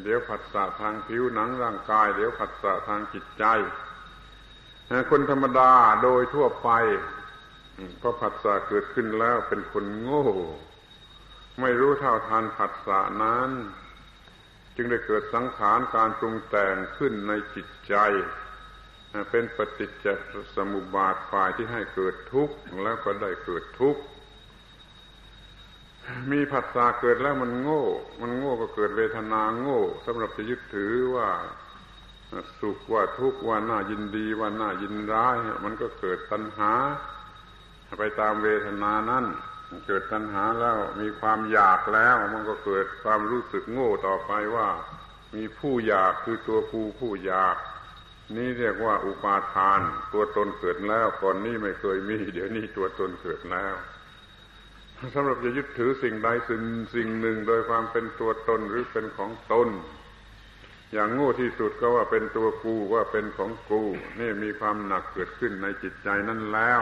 [0.05, 3.45] เดี๋ยวผัสสะทางผิวหนังร่างกาย เดี๋ยวผัสสะทางจิตใจ
[5.11, 6.71] คนธรรมดาโดยทั่วไป
[8.01, 10.27] พอผัสสะเกิดขึ้นแล้วเป็นคนโง่
[11.61, 13.51] ไม่รู้เท่าทานผัสสะนั้น
[14.77, 17.95] จึงได้เกิดสังขารการปรุงแต่งขึ้นในจิตใจ
[19.31, 20.07] เป็นปฏิจจ
[20.57, 24.03] สมุปบาทฝ่ายที่ให้เกิดทุกข์แล้วก็ได้เกิดทุกข์
[26.33, 27.85] มีผัสสะเกิดแล้วมันโง่
[28.21, 31.29] มันโง่ก็เกิดเวทนาโง่สำหรับจะยึดถือว่า
[32.61, 36.73] สุขว่าทุกข์ว่าน่ายินดีว่าน่ายินร้ายมันก็เกิดตัณหา
[37.99, 39.25] ไปตามเวทนานั้น
[39.87, 44.69] เกิดตัณหาแล้วมีความอยากแล้ว มันก็เกิดความรู้สึกโง่ต่อไปว่า
[45.35, 47.57] มีผู้อยากคือตัวกูผู้อยาก
[48.37, 49.81] นี่เรียกว่าอุปาทาน
[50.13, 53.75] ตัวตนเกิดแล้วก่อนนี้ไม่เคยมี เดี๋ยวนี้ตัวตนเกิดแล้ว
[55.15, 56.63] สำหรับจะยึดถือสิ่งใดสิ่ง
[56.95, 59.69] สิ่งหนึ่งโดยความเป็นตัวตนหรือเป็นของตน
[60.93, 63.83] อย่างโง่ที่สุดก็ว่าเป็นตัวกูว่าเป็นของกู
[64.21, 66.81] นี่มีความหนักเกิดขึ้นในจิตใจนั้นแล้ว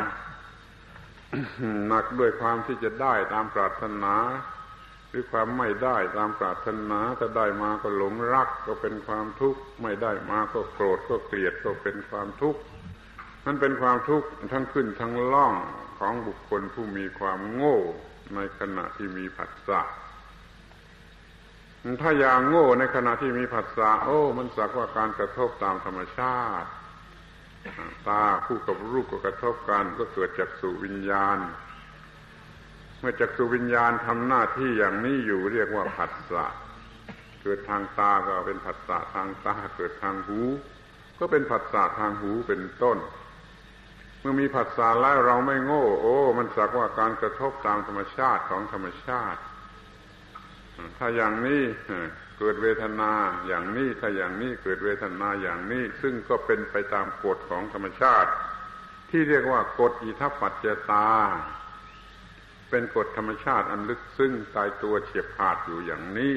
[1.88, 4.14] หนักด้วยความที่จะได้ตามปรารถนา
[5.09, 12.61] หรือความไม่ได้ตามปรารถนาถ้าได้มาก็หลงรักก็เป็นความทุกข์ไม่ได้มาก็โกรธก็เกลียดก็เป็นความทุกข์
[13.46, 15.54] มันเป็นความทุกข์ทั้งขึ้นทั้งล่อง
[15.98, 17.78] ของบุคคลผู้มีความโง่
[18.35, 19.81] ในขณะที่มีผัสสะ
[22.03, 26.69] ถ้าอย่างโง่ในขณะที่มีผัสสะโอ้ มันสักว่าการกระทบตามธรรมชาติ
[28.09, 31.38] ตาคู่กับรูปก็กระทบกันก็เกิดจากสุวิญญาณ
[32.99, 36.47] เมื่อจักสุวิญญาณทำหน้าที่อย่างนี้อยู่เรียกว่าผัสสะ
[37.43, 40.40] เกิดทางตาก็เป็นผัสสะทางตาเกิดทางหู
[41.19, 42.99] ก็เป็นผัสสะทางหูเป็นต้น
[44.20, 49.40] เมื่อมีผัสสะแล้วเราไม่โง่ โอ้ มันสักว่าการกระทบตามธรรมชาติของธรรมชาติ
[50.98, 51.62] ถ้าอย่างนี้
[52.38, 53.12] เกิดเวทนา
[53.46, 58.30] อย่างนี้ถ้าอย่างนี้เกิดเวทนาอย่างนี้ ซึ่งก็เป็นไปตามกฎของธรรมชาติ
[59.11, 61.09] ที่เรียกว่ากฎอิทัปปัจเจตา
[62.70, 66.35] เป็นกฎธรรมชาติอันลึกซึ้งตายตัวเฉียบขาดอยู่อย่างนี้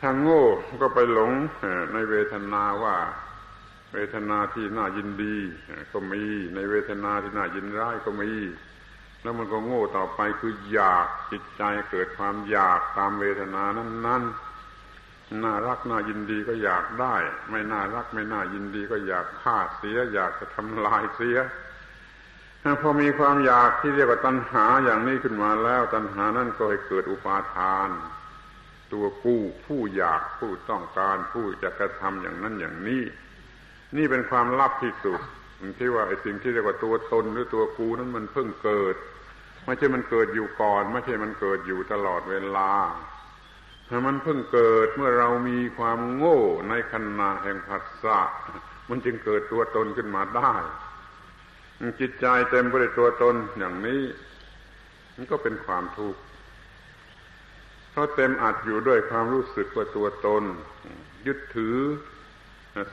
[0.00, 0.44] ทางโง่
[0.82, 1.32] ก็ไปหลง
[1.92, 2.96] ในเวทนาว่า
[3.92, 5.36] เวทนาที่น่ายินดี
[5.92, 6.24] ก็มี
[6.54, 8.32] ในเวทนาที่น่ายินร้ายก็มี
[9.22, 17.16] แล้วมันก็โง่ต่อไปคืออยากจิตใจเกิดความอยากตามเวทนานั้นๆน่ารักน่ายินดีก็อยากได้
[17.50, 21.38] ไม่น่ารักไม่น่ายินดีก็อยากฆ่าเสีย อยากจะทำลายเสีย
[22.80, 27.88] พอมีความอยากที่เรียกว่าตัณหาอย่างนี้ขึ้นมาแล้ว ตัณหานั่นก็ให้เกิดอุปาทาน
[28.92, 33.02] ตัวกู้ผู้อยากผู้ต้องการผู้จะกระทำอย่างนั้นอย่างนี้
[33.96, 35.20] นี่เป็นความลับที่สุด
[35.78, 38.96] ที่ว่าไอ้สิ่งที่เรียกว่าตัวตนหรือตัวกูนั้นมันเพิ่งเกิด
[39.64, 42.70] ไม่ใช่มันเกิดอยู่ก่อน ไม่ใช่มันเกิดอยู่ตลอดเวลา
[44.06, 48.20] มันเพิ่งเกิดเมื่อเรามีความโง่ในขณะแห่งผัสสะ
[48.88, 50.52] มันจึงเกิดตัวตนขึ้นมาได้
[52.00, 54.02] จิตใจเต็มไปด้วยตัวตนอย่างนี้
[55.14, 56.20] มันก็เป็นความทุกข์
[57.90, 60.44] เพราะเต็มอัดอยู่ด้วยความรู้สึกว่าตัวตน
[61.26, 61.76] ยึดถือ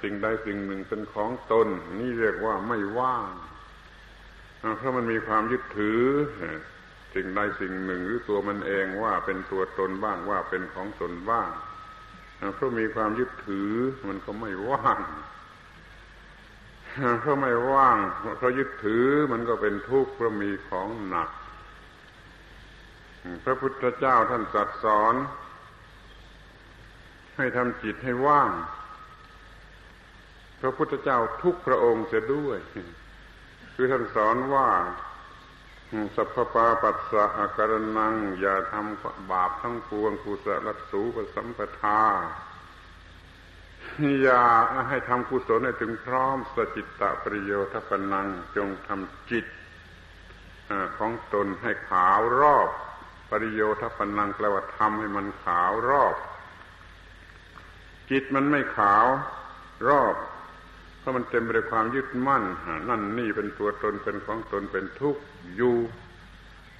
[0.02, 1.68] สิ่งใดสิ่งหนึ่งเป็นของตน
[2.00, 3.30] นี่เรียกว่าไม่ว่าง
[4.78, 6.02] เพราะมันมีความยึดถือ
[7.16, 11.50] สิ่งใดสิ่งหนึ่งหรือตัวมันเองว่าเป็นตัวตนบ้างว่าเป็นของตนบ้าง
[12.56, 13.72] เพราะมีความยึดถือ
[14.08, 15.00] มันก็ไม่ว่าง
[17.22, 17.98] เพราะไม่ว่าง
[18.38, 21.30] เพราะยึดถือมันก็เป็นทุกข์เพราะมีของหนัก
[23.46, 25.16] พระพุทธเจ้าท่านตรัสสอน
[27.38, 28.50] ให้ทำจิตให้ว่าง
[30.62, 32.58] พระพุทธเจ้าทุกพระองค์จะด้วย
[33.76, 34.70] คือท่านสอนว่า
[36.16, 42.02] สัพพปาปัสสะอาการนัง อย่าทำบาปทั้งปวงกุศลสูปสัมปทา
[44.22, 44.44] อย่า
[44.90, 49.46] ให้ทำกุศลให้ถึงพร้อมสจิตตะปริโยชน์ปนัง จงทำจิต
[50.98, 52.70] ของตนให้ขาวรอบ
[53.30, 56.16] ปริโยทปนังแปลว่าทำให้มันขาวรอบ
[58.12, 59.06] จิตมันไม่ขาว
[59.88, 60.16] รอบ
[61.00, 62.44] เพราะมันเต็มไปด้วยความยึดมั่น
[62.90, 65.22] นั่นนี่เป็นตัวตนเป็นของตนเป็นทุกข์
[65.58, 65.76] อยู่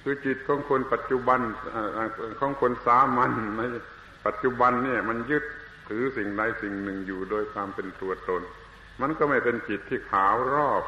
[0.02, 1.40] คือจิตของคนปัจจุบัน
[2.40, 3.62] ของคนสามัญใน
[4.26, 5.44] ปัจจุบันเนี่ยมันยึด
[5.88, 8.42] ถือสิ่งใดสิ่งหนึ่งอยู่โดยความเป็นตัวตน
[9.00, 10.84] มันก็ไม่เป็นจิตที่ขาวรอบ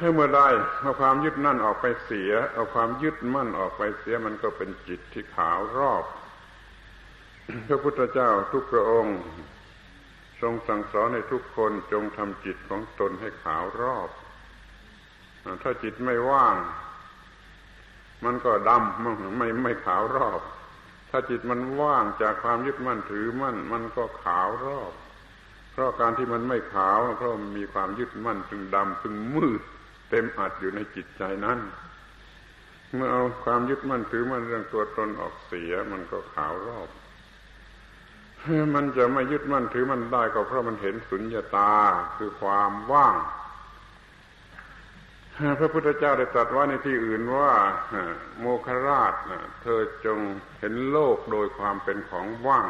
[0.00, 0.40] ถ้าเมื่อใด
[0.80, 6.04] เอาความยึดนั่นออกไปเสีย เอาความยึดมั่นออกไปเสียมันก็เป็นจิตที่ขาวรอบ
[7.68, 9.18] พระพุทธเจ้าทุกพระองค์
[10.42, 14.10] ทรงสั่งสอนให้ทุกคนจงทำจิตของตนให้ขาวรอบ
[15.62, 16.56] ถ้าจิตไม่ว่าง
[18.24, 20.40] มันก็ดำไม่ไม่ไม่ขาวรอบ
[21.10, 24.92] ถ้าจิตมันว่างจากความยึดมั่นถือมั่น มันก็ขาวรอบ
[25.72, 29.62] เพราะการที่มันไม่ขาวเพราะมีความยึดมั่นซึ่งดำซึ่งมืด
[30.10, 31.58] เต็มอัดอยู่ในจิตใจนั้น
[32.94, 36.88] เมื่อเอาความยึดมั่นถือมั่นเรื่องตัวตนออกเสีย มันก็ขาวรอบ
[38.74, 41.72] มันจะไม่ยึดมั่นถือมันได้ก็เพราะมันเห็นสุญญาตา
[42.16, 43.16] คือความว่าง
[45.58, 47.52] พระพุทธเจ้าได้ตรัสว่าในที่อื่นว่า
[48.40, 49.14] โมคราช
[49.62, 50.18] เธอจง
[50.58, 52.66] เห็นโลกโดยความเป็นของว่าง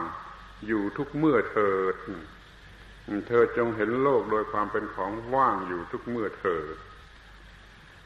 [0.66, 1.96] อยู่ทุกเมื่อเถิด
[3.28, 6.64] เธอจงเห็นโลกโดยความเป็นของว่างอยู่ทุกเมื่อเธอ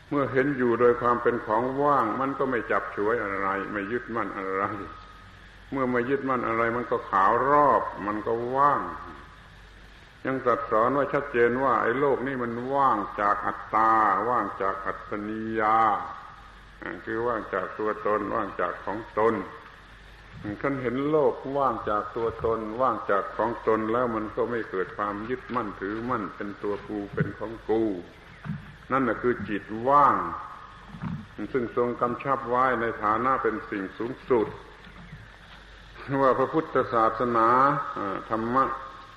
[0.08, 4.64] เมื่อเห็นอยู่โดยความเป็นของว่าง มันก็ไม่จับฉวยอะไร ไม่ยึดมั่นอะไร
[5.72, 8.82] เมื่อไม่ยึดมั่นอะไร มันก็ขาวรอบ มันก็ว่าง
[10.26, 13.92] ยังตรัสสอนว่าชัดเจนว่า ไอ้โลกนี่มันว่างจากอัตตา
[14.28, 15.78] ว่างจากอัตนิยา
[17.04, 19.34] คือว่างจากตัวตน ว่างจากของตน
[20.60, 27.82] ท่านเห็นโลกว่างจากตัวตน ว่างจากของตนแล้วมันก็ไม่เกิดความยึดมั่นถือมั่นเป็นตัวกูเป็นของกู
[28.92, 30.16] นั่นแหะคือจิตว่าง
[31.52, 34.48] ซึ่งทรงกำชับไว้ในฐานะเป็นสิ่งสูงสุด
[36.22, 37.48] ว่าพระพุทธศาสนา
[38.30, 38.64] ธรรมะ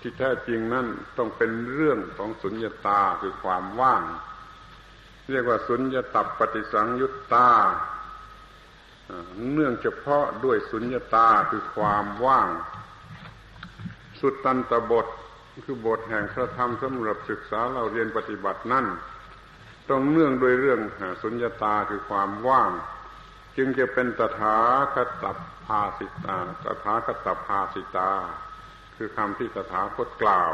[0.02, 4.04] ที่แท้จริงนั่นต้องเป็นเรื่องของสุญญตาคือความว่าง
[5.30, 7.50] เรียกว่าสุญญตับปฏิสังยุตตา
[9.54, 12.50] เนื่องเฉพาะด้วยสุญญตาคือความว่าง
[14.20, 15.08] สุดตันตบท
[15.66, 18.86] คือบทแห่งพระธรรมสำหรับศึกษาเราเรียนปฏิบัตินั่น
[19.90, 20.80] ต้องเนื่องโดยเรื่อง
[21.22, 22.72] สุญญตาคือความว่าง
[23.58, 24.58] จึงจะเป็นตถา
[24.94, 25.26] คต
[25.66, 28.12] ภาสิตาตถาคตภาสิตา
[28.96, 30.52] คือคำที่ตถาคตกล่าว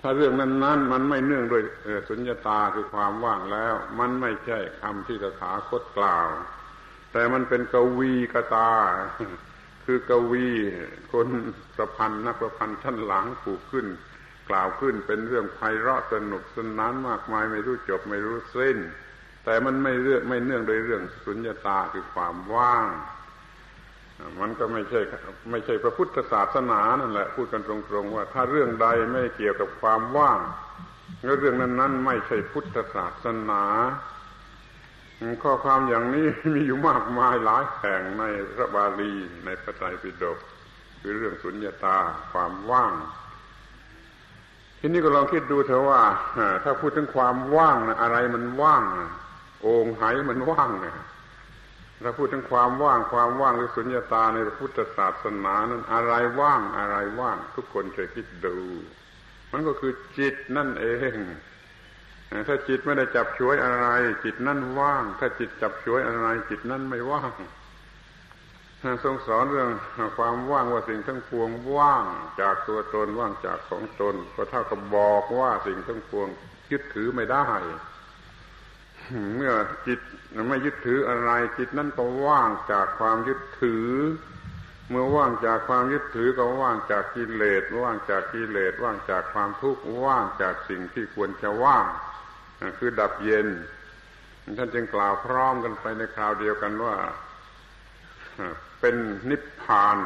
[0.00, 1.62] ถ้าเรื่องนั้น ๆ มันไม่เนื่องโดย
[2.08, 6.28] สุญญตาคือความว่างแล้ว มันไม่ใช่คำที่ตถาคตกล่าว
[7.12, 8.70] แต่มันเป็นกวีกตา
[9.84, 10.48] คือกวี
[11.12, 11.28] คน
[11.76, 13.86] ประพันธ์นักประพันธ์ชั้นหลังผูกขึ้น
[14.48, 18.78] กล่าวขึ้นเป็นเรื่องไพเราะสนุกสนานมากมายไม่รู้จบไม่รู้สิ้น
[19.46, 22.86] แต่มันไม่เรื่องไม่เนื่องโดยเรื่องสุญญตาคือความว่าง
[24.40, 25.00] มันก็ไม่ใช่
[25.50, 30.40] ไม่ใช่พระพุทธศาสนานั่นแหละ พูดกันตรงๆว่า ถ้าเรื่องใดไม่เกี่ยวกับความว่าง
[31.38, 33.64] เรื่องนั้นๆ ไม่ใช่พุทธศาสนา
[35.42, 39.12] ข้อความอย่างนี้มีอยู่มากมายหลายแห่งในพระบาลี
[39.44, 40.38] ในพระไตรปิฎก
[41.00, 41.96] คือเรื่องสุญญาตา
[42.32, 42.92] ความว่าง
[44.78, 46.02] ทีนี้ก็ลองคิดดูเถอะว่า
[46.62, 48.82] ถ้าพูดถึงความว่างนะอะไรมันว่าง
[49.25, 50.94] โอ่งไหมันว่างเนี่ย
[52.04, 58.56] ถ้าพูดถึงความว่างความว่างหรือสุญญาตาในพระพุทธศาสนานั้นอะไรว่างอะไรว่าง ทุกคนเคยคิดดู
[59.52, 61.16] มันก็คือจิตนั่นเอง
[62.48, 63.86] ถ้าจิตไม่ได้จับช่วยอะไร
[64.24, 67.32] จิตนั่นว่าง ถ้าจิตจับช่วยอะไร จิตนั่นไม่ว่าง
[69.04, 69.70] ทรงสอนเรื่อง
[70.16, 72.04] ความว่างว่าสิ่งทั้งปวงว่าง
[72.40, 76.28] จากตัวตนว่างจากของตนก็เท่ากับบอกว่าสิ่งทั้งปวง
[76.70, 77.46] ยึดถือไม่ได้
[79.36, 79.52] เมื่อ
[79.86, 80.00] จิต
[80.48, 83.88] ไม่ยึดถืออะไร จิตนั่นก็ว่างจากความยึดถือ
[84.90, 91.84] เมื่อว่างจากความยึดถือก็ว่างจากกิเลสว่างจากกิเลสว่างจากความทุกข์ว่างจากสิ่งที่ควรจะว่าง
[92.78, 93.46] คือดับเย็น
[94.58, 96.96] ท่านจึงกล่าวพร้อมกันไปในคราวเดียวกันว่า
[98.80, 98.96] เป็น
[99.30, 99.96] นิพพาน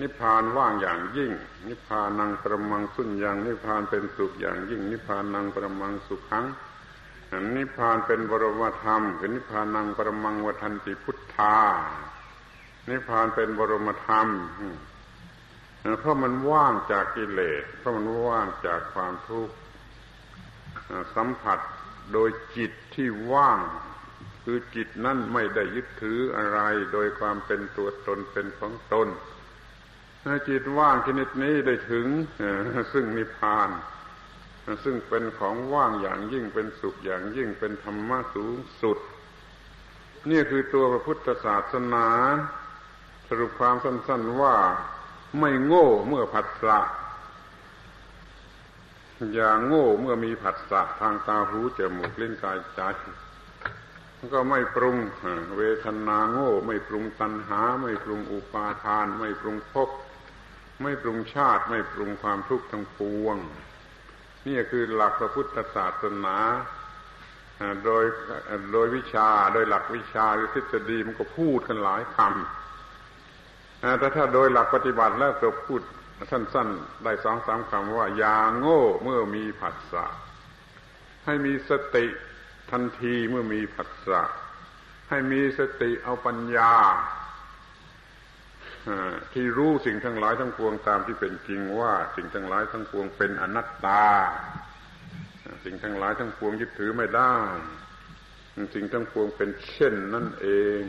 [0.00, 1.32] นิพพานว่างอย่างยิ่ง
[1.68, 6.46] นิพพานังประมังสุญญังนิพพานเป็นสุขอย่างยิ่ง นิพพานังประมังสุขขัง
[7.56, 11.58] นิพพานเป็นบรมธรรมคือนิพพานังปรมังวัฏันติพุทธา
[12.88, 14.28] นิพพานเป็นบรมธรรม
[16.00, 19.54] เพราะมันว่างจากกิเลสเพราะมันว่างจากความทุกข์
[21.14, 21.58] สัมผัส
[22.12, 23.58] โดยจิตที่ว่าง
[24.44, 26.60] คือจิตนั่นไม่ได้ยึดถืออะไร
[26.92, 29.08] โดยความเป็นตัวตนเป็นของตน
[30.48, 32.06] จิตว่างชนิดนี้ได้ถึง
[32.92, 33.68] ซึ่งนิพพาน
[34.84, 38.98] ซึ่งเป็นของว่างอย่างยิ่งเป็นสุขอย่างยิ่งเป็นธรรมะสูงสุด
[40.30, 42.08] นี่คือตัวพระพุทธศาสนา
[43.28, 44.56] สรุปความสั้นๆว่า
[45.40, 46.78] ไม่โง่เมื่อผัสสะ
[49.34, 52.80] อย่าโง่เมื่อมีผัสสะทางตาหูจมูกลิ้นกายใจ
[54.32, 54.96] ก็ไม่ปรุง
[55.56, 59.88] เวทนาโง่ ไม่ปรุงตัณหา ไม่ปรุงอุปาทาน ไม่ปรุงภพ
[60.82, 63.36] ไม่ปรุงชาติ ไม่ปรุงความทุกข์ทั้งปวง
[64.48, 66.36] นี่คือหลักพระพุทธศาสนา
[67.84, 68.04] โดย
[68.72, 75.80] โดยวิชาโดยหลักวิชาหรือทฤษฎีมันก็พูดกันหลายคำแต่ถ้าโดยหลักปฏิบัติแล้วจะพูด
[76.30, 80.04] สั้นๆ ได้สองสามคำว่าอย่าโง่เมื่อมีผัสสะ
[81.26, 82.06] ให้มีสติ
[82.70, 84.22] ทันทีเมื่อมีผัสสะ
[85.10, 86.72] ให้มีสติเอาปัญญา
[89.32, 94.06] ที่รู้สิ่งทั้งหลายทั้งปวงตามที่เป็นจริงว่าสิ่งทั้งหลายทั้งปวงเป็นอนัตตา
[95.64, 97.34] สิ่งทั้งหลายทั้งปวงยึดถือไม่ได้
[98.74, 100.48] สิ่งทั้งปวงเป็นเช่นนั่นเอ
[100.80, 100.82] ง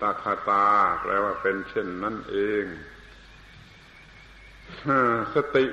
[0.00, 0.66] ตาคาตา
[1.02, 2.64] แปลว่าเป็นเช่นนั่นเอง
[5.34, 5.66] สติ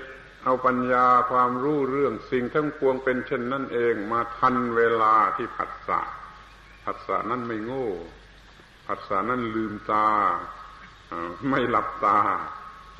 [0.43, 6.01] เอาปัญญาความรู้เรื่องสิ่งทั้งปวงเป็นเช่นนั่นเอง มาทันเวลาที่ผัสสะ
[6.83, 7.89] ผัสสะนั้นไม่โง่
[8.87, 10.09] ผัสสะนั้นลืมตา
[11.49, 12.19] ไม่หลับตา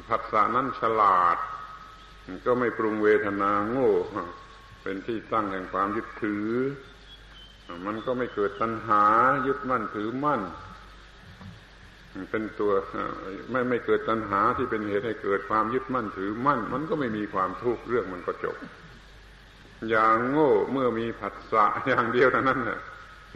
[0.10, 1.38] ผัสสะนั้นฉลาด
[2.46, 3.94] ก็ไม่ปรุงเวทนาโง่
[4.84, 6.48] เป็นที่ตั้งแห่งความยึดถือ
[7.86, 9.04] มันก็ไม่เกิดตัณหา
[9.48, 10.42] ยึดมั่นถือมั่น
[12.32, 12.72] เป็นตัว
[13.52, 18.58] ไม่ไม่เกิดตัณหาที่เป็นเหตุให้เกิดความยึดมั่นถือมั่น มันก็ไม่มีความทุกข์เรื่องมันก็จบ
[19.90, 22.80] อย่างโง่เมื่อมีผัสสะอย่างเดียวเท่านั้นน่ะ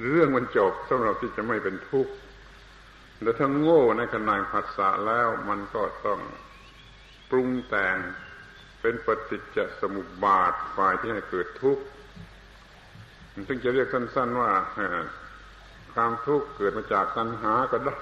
[0.09, 2.11] เรื่องมันจบสำหรับที่จะไม่เป็นทุกข์
[3.23, 6.19] แต่ถ้าโง่ในขณะผัสสะแล้วมันก็ต้อง
[7.29, 7.97] ปรุงแต่ง
[8.81, 11.83] เป็นปฏิจจสมุปบาทฝ่ายที่ให้เกิดทุกข์
[13.47, 14.51] ซึ่งจะเรียกสั้น ๆ ว่า
[15.93, 18.01] ความทุกข์เกิดมาจากตัณหาก็ได้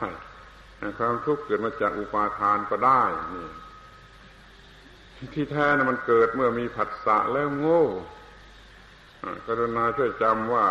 [1.00, 3.04] ความทุกข์เกิดมาจากอุปาทานก็ได้
[3.36, 3.48] นี่
[5.34, 7.84] ที่แท้นะมันเกิดเมื่อมีผัสสะแล้วโง่
[9.48, 10.66] กรุณาช่วยจำว่า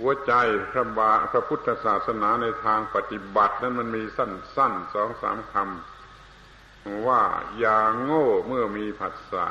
[0.00, 0.32] หัวใจ
[0.72, 7.22] พระบาพระพุทธศาสนาในทางปฏิบัตินั้นมันมีสั้นๆสองสามคำว่า
[7.58, 9.46] อย่าโง่เมื่อมีผัสสะ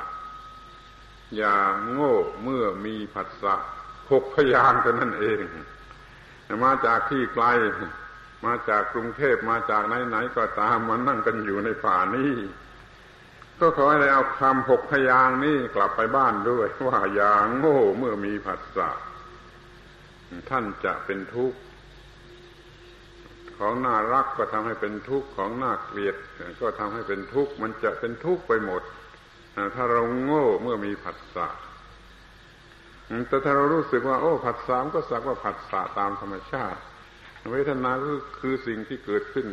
[1.38, 1.58] อย่า
[1.92, 3.56] โง่เมื่อมีผัสสะ
[4.12, 5.42] หกพยางเท่านั้นเอง
[6.64, 7.46] มาจากที่ไกล
[8.46, 12.34] มาจากกรุงเทพมาจากไหนๆก็ตามมานั่งกันอยู่ในป่านี้
[13.60, 18.90] ก็ขอให้เอาคำหกพยางนี้กลับไปบ้านด้วย ว่าอย่าโง่เมื่อมีผัสสะ
[20.50, 21.60] ท่านจะเป็นทุกข์
[23.58, 26.16] ของน่ารักก็ทำให้เป็นทุกข์ของน่าเกลียด
[26.62, 28.82] ก็ทำให้เป็นทุกข์มันจะเป็นทุกข์ไปหมด
[29.76, 31.48] ถ้าเราโง่เมื่อมีผัสสะ
[33.28, 36.80] แต่ถ้าเรารู้สึกว่า โอ้ผัสสะก็สักว่าผัสสะตามธรรมชาติ
[37.52, 39.48] เวทนาก็คือสิ่งที่เกิดขึ้น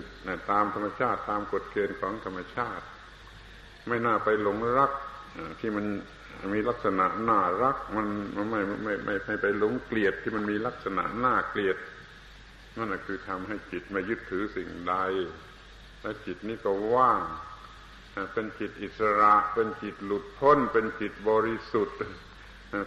[0.50, 2.84] ตามธรรมชาติตามกฎเกณฑ์ของธรรมชาติ
[3.88, 4.92] ไม่น่าไปหลงรัก
[5.60, 5.86] ที่มัน
[6.54, 8.06] มีลักษณะน่ารักมัน
[8.50, 11.76] ไม่ไม่ไม่ไม่ไปหลงเกลียดที่มันมีลักษณะน่าเกลียด
[12.76, 14.94] นั่นคือทำให้จิตไม่ยึดถือสิ่งใด
[16.02, 17.20] และจิตนี้ก็ว่าง
[18.32, 21.96] เป็นจิตอิสระ เป็นจิตหลุดพ้น เป็นจิตบริสุทธิ์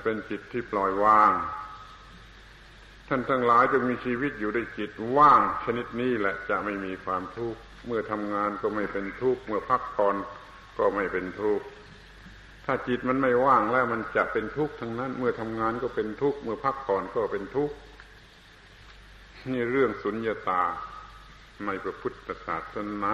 [0.04, 1.32] เป็นจิตที่ปล่อยวาง
[3.08, 10.16] ท่านทั้งหลายจะมีชีวิตอยู่ด้วยจิตว่างชนิดนี้แหละจะไม่มีความทุกข์เมื่อทำงานก็ไม่เป็นทุกข์เมื่อพักผ่อน
[10.78, 11.66] ก็ไม่เป็นทุกข์
[12.74, 17.76] ถ้าจิตมันไม่ว่างแล้วมันจะเป็นทุกข์ทั้งนั้น เมื่อทำงานก็เป็นทุกข์เมื่อพักผ่อนก็เป็นทุกข์
[19.52, 20.62] นี่เรื่องสุญญตา
[21.66, 23.14] ในพระพุทธศาสนา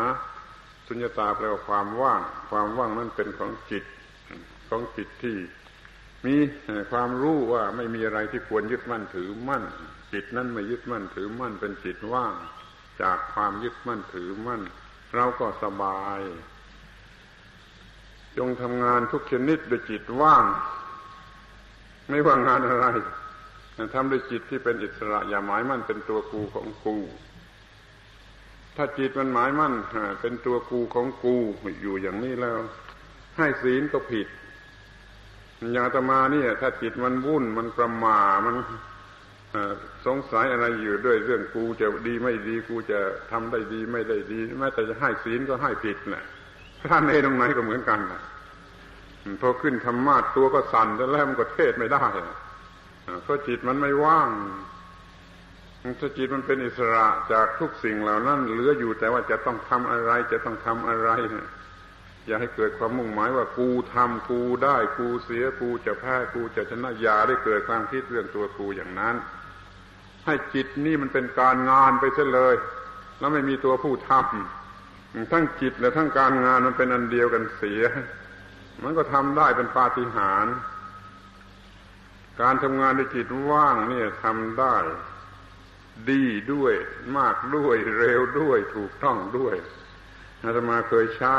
[0.88, 3.84] สุญญตาแปลว่าความว่าง ความว่างนั้นเป็นของจิต
[4.70, 5.38] ของจิตที่
[6.26, 6.36] มี
[6.92, 9.64] ความรู้ว่าไม่มีอะไรที่ควรยึดมั่นถือมั่น
[10.14, 12.34] จิตนั้นไม่ยึดมั่นถือมั่น เป็นจิตว่าง
[13.02, 14.62] จากความยึดมั่นถือมั่น
[15.16, 16.22] เราก็สบาย
[18.38, 20.46] จงทำงานทุกชนิดด้วยจิตว่าง
[22.10, 22.88] ไม่ว่างานอะไร
[23.94, 26.98] ทำด้วยจิตที่เป็นอิสระ อย่าหมายมั่นเป็นตัวกูของกู
[28.76, 29.74] ถ้าจิตมันหมายมั่น
[30.22, 31.36] เป็นตัวกูของกู
[31.82, 32.58] อยู่อย่างนี้แล้ว
[33.38, 34.28] ให้ศีลก็ผิด
[35.72, 38.56] อย่างอาตมาเนี่ย ถ้าจิตมันวุ่นมันประมามัน
[40.06, 43.00] สงสัยอะไรอยู่ด้วยเรื่องกูจะดีไม่ดีกูจะ
[43.32, 46.24] ทำได้ดีไม่ได้ดีแม้แต่จะให้ศีลก็ให้ผิดนะ
[46.92, 48.22] ท่านเอตรงไหนก็เหมือนกันนะ
[49.42, 52.04] พอขึ้นธรรมาตัวก็สั่นแล้วมันก็เทศไม่ได้
[53.24, 54.30] เพราะจิตมันไม่ว่าง
[56.00, 61.10] ถ้าจิตมันเป็นอิสระจากทุกสิ่งเหล่านั้นเหลืออยู่แต่ว่าจะต้องทำอะไร จะต้องทำอะไร
[62.26, 69.16] อย่าให้เกิดความมุ่งหมายว่ากูทำกูได้กูเสียกูจะแพ้กูจะชนะอย่าได้เกิดความคิดเรื่องตัวกูอย่างนั้น
[70.26, 72.56] ให้จิตนี่มันเป็นการงานไปเสียเลย
[73.20, 74.57] แล้วไม่มีตัวผู้ทำ
[75.32, 77.82] ทั้งจิตและทั้งการงานมันเป็นอันเดียวกันเสีย
[78.84, 80.56] มันก็ทำได้เป็นปาฏิหาริย์
[82.42, 84.76] การทำงานด้วยจิตว่างเนี่ยทำได้
[86.10, 86.74] ดีด้วย
[87.18, 89.56] มากด้วยเร็วด้วย ถูกต้องด้วย
[90.44, 91.38] อาตมาเคยใช้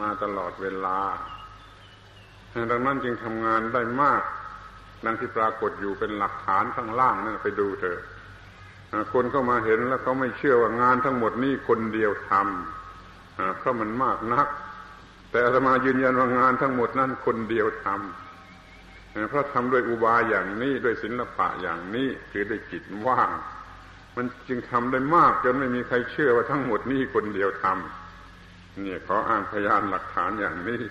[0.00, 1.00] มาตลอดเวลา
[2.70, 4.22] ดังนั้นจึงทำงานได้มาก
[5.04, 8.00] ดังที่ปรากฏอยู่เป็นหลักฐานข้างล่างนั่นไปดูเถอะ
[9.12, 12.83] คนเข้ามาเห็นแล้วเขาไม่เชื่อว่างานทั้งหมดนี้คนเดียวทำ
[13.58, 14.48] เพราะมันมากนัก
[15.30, 23.30] แต่อาตมายืนยันว่างานทั้งหมดนั้นคนเดียวทำเพราะทำด้วยอุบายอย่างนี้ด้วยศิละปะอย่างนี้คือด้วยจิตว่าง
[24.16, 30.82] มันจึงทำได้มากจนไม่มีใครเชื่อว่าทั้งหมดนี้คนเดียวทำเนี่ยขออ้างพยานหลักฐานอย่างนี้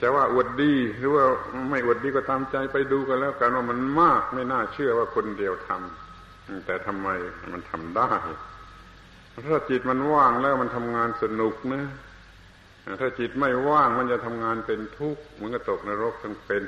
[0.00, 1.24] จะว่าอวดดีหรือว่า
[1.70, 7.08] ไม่อวดดีก็ตามใจไปดูกันแล้วกันว่ามันมากไม่น่าเชื่อว่าคนเดียวทำแต่ทำไม
[7.52, 8.10] มันทำได้
[9.48, 11.82] ถ้าจิตมันว่างแล้วมันทำงานสนุกนะ
[13.00, 16.64] ถ้าจิตไม่ว่างมันจะทำงานเป็นทุกข์เหมือนกับตกนรกทั้งเป็น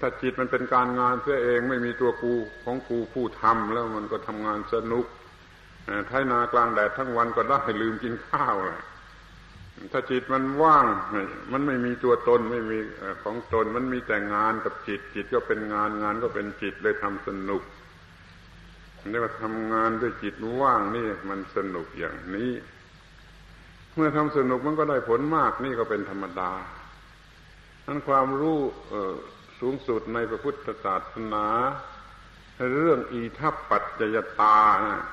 [0.00, 5.06] ถ้าจิตมันเป็นการงานเสียเองไม่มีตัวกูของกูผู้ทำแล้วมันก็ทำงานสนุก
[6.08, 8.80] ไถนากลางแดดทั้งวันก็ได้ลืมกินข้าวเลย
[9.92, 10.84] ถ้าจิตมันว่าง
[11.52, 12.78] มันไม่มีตัวตนไม่มี
[13.24, 17.62] ของตน มันมีแต่งานกับจิต จิตก็เป็นงานงานก็เป็นจิตเลยทำสนุก
[19.10, 22.52] เรียกว่าทำงานด้วยจิตว่างนี่มันสนุกอย่างนี้
[23.94, 26.52] เมื่อทำสนุกมันก็ได้ผลมากนี่ก็เป็นธรรมดา
[27.86, 28.58] นั้นความรู้
[29.60, 31.46] สูงสุดในพระพุทธศาสนา
[32.74, 35.04] เรื่องอีทัปปัจจยตานะ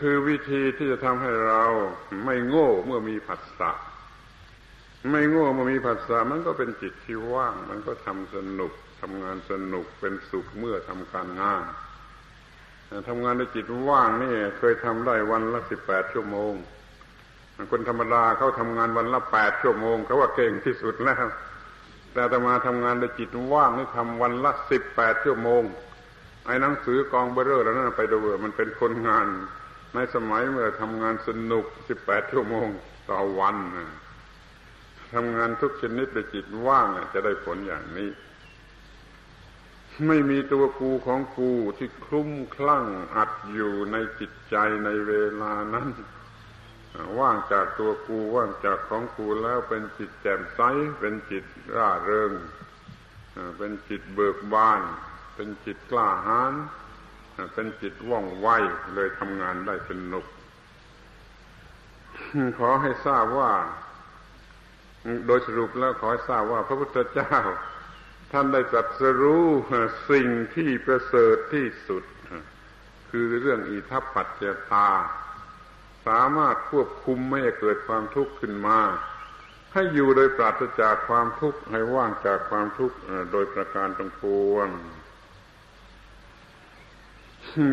[0.00, 1.62] คือวิธีที่จะทำให้เรา
[2.24, 3.70] ไม่โง่เมื่อมีผัสสะ
[5.10, 11.64] ไม่โง่เมื่อมีผัสสะมันก็เป็นจิตที่ว่าง มันก็ทำสนุกทำงานสนุกเป็นสุขเมื่อทำการงาน
[13.08, 16.52] ทำงานในจิตว่างนี่ เคยทำได้วันละสิบแปดชั่วโมง
[17.70, 21.16] คนธรรมดาเขาทำงานวันละแปดชั่วโมงเขาว่าเก่งที่สุดแล้ว
[22.14, 25.62] แต่ตมาทำงานในจิตว่างนี่ทำวันละสิบแปดชั่วโมง
[26.46, 29.26] ไอ้หนังสือกองเบอร์แล้วนั่นไปดูมันเป็นคนงาน
[29.94, 32.68] ในสมัยเมื่อทำงานสนุกสิบแปดชั่วโมง
[33.10, 33.56] ต่อวัน
[35.14, 38.08] ทำงานทุกชนิดด้วยจิตว่างจะได้ผลอย่างนี้
[40.06, 42.86] ไม่มีตัวกูของกูที่คลุ้มคลั่ง
[43.16, 45.88] อัดอยู่ในจิตใจในเวลานั้น
[47.18, 50.60] ว่างจากตัวกูว่างจากของกูแล้วเป็นจิตแจ่มใส
[51.00, 51.44] เป็นจิต
[51.76, 52.32] ร่าเริง
[53.58, 54.82] เป็นจิตเบิกบาน
[55.34, 56.52] เป็นจิตกล้าหาญ
[57.54, 58.48] เป็นจิตว่องไว
[58.94, 60.26] เลยทำงานได้สนุก
[62.58, 63.52] ขอให้ทราบว่า
[65.26, 67.34] โดยสรุปแล้วขอให้ทราบว่าพระพุทธเจ้า
[68.32, 69.46] ท่านได้ตรัสรู้
[70.10, 72.04] สิ่งที่ประเสริฐที่สุด
[73.10, 74.90] คือเรื่องอิทัปปัจจตา
[76.06, 78.78] สามารถควบคุมไม่ให้เกิดความทุกข์ขึ้นมา
[79.72, 82.96] ให้อยู่โดยปราศจากความทุกข์ให้ว่างจากความทุกข์
[83.32, 84.68] โดยประการต่างปวง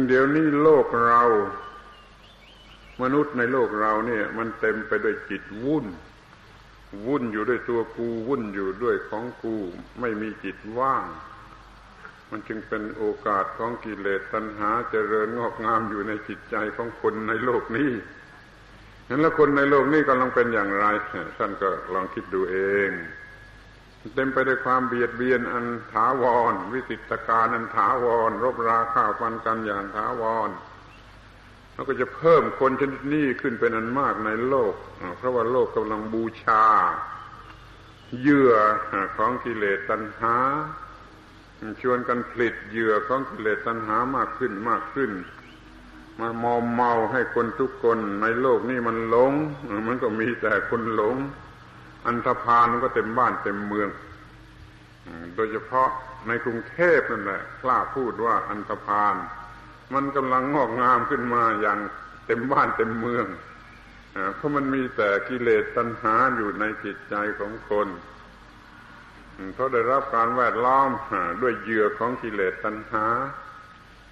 [0.07, 1.23] เดี๋ยวนี้โลกเรา
[3.01, 5.85] มนุษย์ในโลกเราเนี่ย มันเต็มไปด้วยจิตวุ่น
[7.07, 9.55] วุ่นอยู่ด้วยตัวกูวุ่นอยู่ด้วยของกู
[9.99, 11.05] ไม่มีจิตว่าง
[12.29, 17.91] มันจึงเป็นโอกาสของกิเลสตัณหาเจริญงอกงามอยู่ในจิตใจของคนในโลกนี้
[19.05, 20.85] เห็นแล้วคนในโลกนี้กำลังเป็นอย่างไร
[21.37, 22.91] ท่านก็ลองคิดดูเอง
[24.15, 30.49] เต็มไปด้วยความเบียดเบียนอันถาวร วิสิตการอันถาวร รบราข้าวฟันกันอย่างถาวร
[31.75, 34.73] แล้วก็จะเพิ่มคนชนิดนี้ขึ้นเป็นอันมากในโลก
[35.17, 36.63] เพราะว่าโลกกำลังบูชา
[38.19, 38.53] เหยื่อ
[39.17, 40.35] ของกิเลสตัณหา
[41.81, 45.11] ชวนกันผลิตเหยื่อของกิเลสตัณหามากขึ้นมากขึ้น
[46.19, 49.33] มามอมเมาให้คนทุกคนในโลกนี้มันหลง
[49.87, 51.15] มันก็มีแต่คนหลง
[52.05, 53.89] อันธพาลก็เต็มบ้านเต็มเมือง
[55.35, 55.89] โดยเฉพาะ
[56.27, 59.15] ในกรุงเทพนั่นแหละกล้าพูดว่าอันธพาล
[59.93, 61.79] มันกำลังงอกงามขึ้นมาอย่าง
[62.25, 63.27] เต็มบ้านเต็มเมือง
[64.35, 67.87] เพราะมันมีแต่กิเลสตัณหาอยู่ในจิตใจของคน
[69.55, 70.89] เขาได้รับการแวดล้อม
[71.41, 73.07] ด้วยเหยื่อของกิเลสตัณหา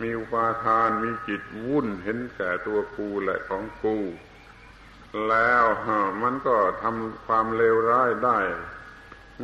[0.02, 3.98] มีอุปาทาน มีจิตวุ่นเห็นแก่ตัวกูและของกู
[5.30, 5.64] แล้ว
[6.24, 8.40] มันก็ทำความเลวร้ายได้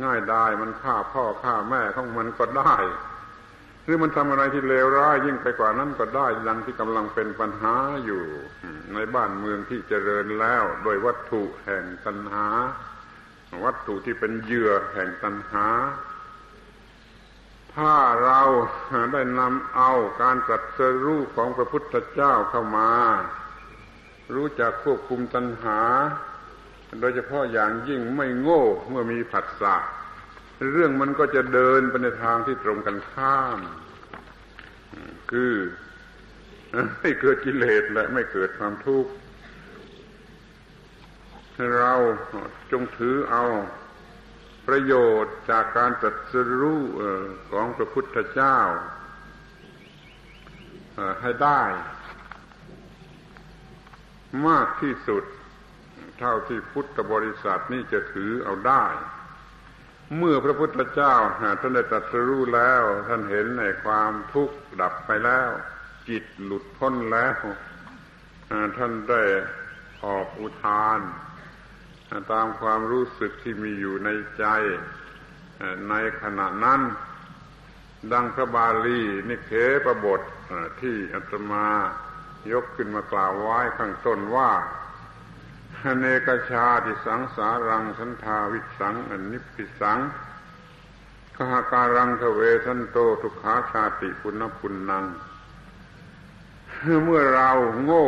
[0.02, 2.74] ง่ายได้มันฆ่าพ่อฆ่าแม่ของมันก็ได้
[3.84, 7.74] หรือมันทำอะไรที่เลวร้ายยิ่งไปกว่านั้นก็ได้ดังที่กำลังเป็นปัญหา
[8.04, 8.22] อยู่
[8.94, 12.48] ในบ้านเมืองที่เจริญแล้วโดยวัตถุแห่งตัณหา
[13.64, 15.66] วัตถุที่เป็นเหยื่อแห่งตัณหา
[17.74, 18.40] ถ้าเรา
[19.12, 22.92] ได้นำเอาการตรัสรู้ของพระพุทธเจ้าเข้ามา
[24.34, 25.80] รู้จักควบคุมตัณหา
[27.00, 29.76] โดยเฉพาะอย่างยิ่งไม่โง่เมื่อมีผัสสะ
[30.68, 33.58] เรื่องมันก็จะเดินไปในทางที่ตรงกันข้าม
[35.30, 35.54] คือ
[36.98, 39.10] ไม่เกิดกิเลสและไม่เกิดความทุกข์
[41.78, 41.94] เรา
[42.72, 43.44] จงถือเอา
[44.68, 46.82] ประโยชน์จากการตรัสรู้
[47.50, 48.58] ของพระพุทธเจ้า
[51.20, 51.62] ให้ได้
[54.48, 55.24] มากที่สุด
[56.18, 58.84] เท่าที่พุทธบริษัทนี่จะถือเอาได้
[60.18, 61.14] เมื่อพระพุทธเจ้า
[61.60, 65.48] ท่านได้ตรัสรู้แล้ว ท่านเห็นในความทุกข์ดับไปแล้ว
[66.08, 67.34] จิตหลุดพ้นแล้ว
[68.78, 69.22] ท่านได้
[70.04, 71.00] ออกอุทาน
[72.32, 74.08] ตามความรู้สึกที่มีอยู่ใน
[74.38, 74.44] ใจ
[75.90, 76.80] ในขณะนั้น
[78.12, 79.52] ดังพระบาลีนิเค
[79.84, 80.20] ประบท
[80.80, 81.66] ที่อาตมา
[82.52, 84.50] ยกขึ้นมากล่าวไว้ข้างต้นว่า
[85.98, 89.98] เนกชาติสังสารังสันทาวิสังอนิพิสัง
[91.36, 95.04] ขหาการังทเวสันโตทุกขาชาติปุณพุนนัง
[97.04, 97.50] เมื่อเรา
[97.82, 98.06] โง่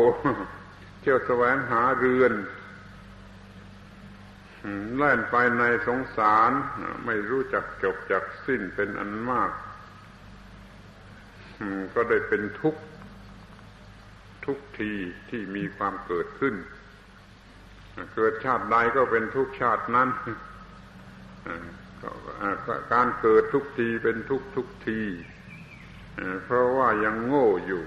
[1.01, 2.33] เที่ยวแสวงหาเรือน
[4.97, 6.51] แล่นไปในสงสาร
[7.07, 9.51] ไม่รู้จักจบจักสิ้นเป็นอันมาก
[11.95, 12.75] ก็ได้เป็นทุก
[14.45, 14.93] ทุกที
[15.29, 16.55] ที่มีความเกิดขึ้น
[18.15, 20.09] เกิดชาติใดก็เป็นทุกชาตินั้น
[22.93, 25.01] การเกิดทุกทีเป็นทุกทุกที
[26.45, 27.85] เพราะว่ายังโง่อยู่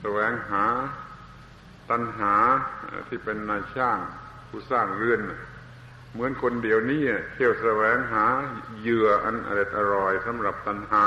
[0.00, 0.64] แสวงหา
[1.90, 2.34] ตัณหา
[3.08, 3.98] ที่เป็นนายช่าง
[4.48, 5.20] ผู้สร้างเรือน
[6.12, 7.02] เหมือนคนเดียวนี้
[7.32, 8.24] เที่ยวแสวงหา
[8.80, 11.06] เหยื่ออันอร่อยอร่อยสำหรับตัณหา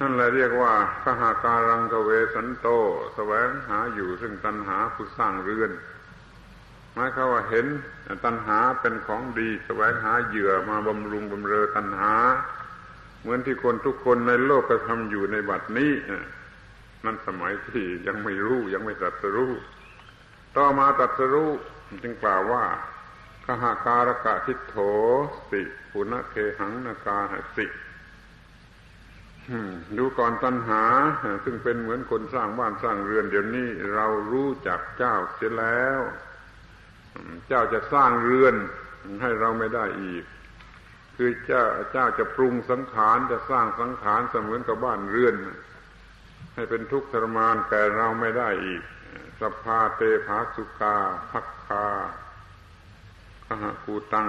[0.00, 0.72] นั่นแหละเรียกว่า
[1.02, 2.68] ขหาการังกเวสันโต
[3.14, 5.70] แสวงหาอยู่ซึ่งตัณหาผู้สร้างเรือน
[6.94, 7.66] หมายความว่าเห็น
[8.24, 12.14] ตัณหาเป็นของดีแสวงหาเหยื่อมาบำรุงบำเรอตัณหา
[13.20, 15.92] เหมือนที่คนทุกคนในโลกกระทำอยู่ในบัดนี้
[17.04, 19.52] นั่นสมัยที่ยังไม่รู้ยังไม่ตรัสรู้
[20.56, 21.50] ต่อมาตรัสรู้
[22.02, 22.64] จึงกล่าวว่า
[23.44, 24.76] ขหาการกะทิโถ
[25.50, 25.60] สิ
[25.92, 27.66] ปุณเคหังนากาหสิ
[29.98, 30.82] ดูก่อนตัณหา
[31.44, 36.00] ซึ่งเป็นเหมือนคนสร้างบ้านสร้างเรือนเดี๋ยวนี้ เรารู้จักเจ้าเสียแล้ว
[37.48, 38.54] เจ้าจะสร้างเรือน
[39.22, 40.24] ให้เราไม่ได้อีก
[41.16, 45.34] คือเจ้าเจ้าจะปรุงสังขารจะสร้างสังขารเสมือนกับบ้านเรือน
[46.54, 48.82] ให้เป็นทุกข์ทรมานแก่เราไม่ได้อีก
[49.40, 50.96] สภาเตภาสุกา
[51.30, 51.86] พักคา
[53.46, 54.28] ขหกูตัง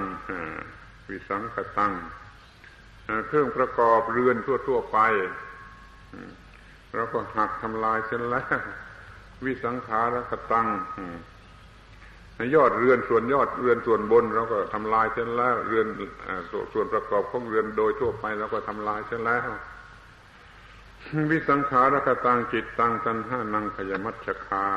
[1.10, 1.94] วิสังขตัง
[3.28, 4.36] เครื่องประกอบเรือน
[4.68, 5.00] ทั่ว ๆ ไป
[6.94, 8.46] เราก็หักทำลายเส้นแล้ว
[9.46, 10.68] วิสังขารกตัง
[12.56, 15.88] ยอดเรือนส่วนยอดเรือนส่วนบนเราก็ทำลายเส้นแล้ว เรือน
[16.74, 19.50] ส่วนประกอบของเรือนโดยทั่วไปเราก็ทำลายเส้นแล้ว
[21.32, 24.68] วิสังขารกตังจิตตังตันห้านังขยมัชคา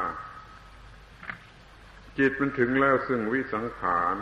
[2.18, 4.16] จิตมันถึงแล้วซึ่งวิสังขาร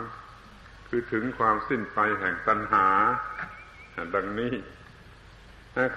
[0.87, 2.87] คือถึงความสิ้นไปแห่งตัณหา
[4.15, 4.53] ดังนี้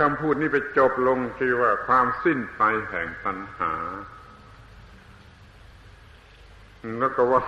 [0.01, 3.72] คำพูดนี้ไปจบลงที่ว่าความสิ้นไปแห่งตัณหา
[6.99, 7.45] แล้วก็ว่า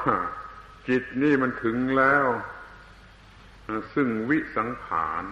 [0.89, 2.27] จิตนี่มันถึงแล้ว
[3.95, 5.25] ซึ่งวิสังขาร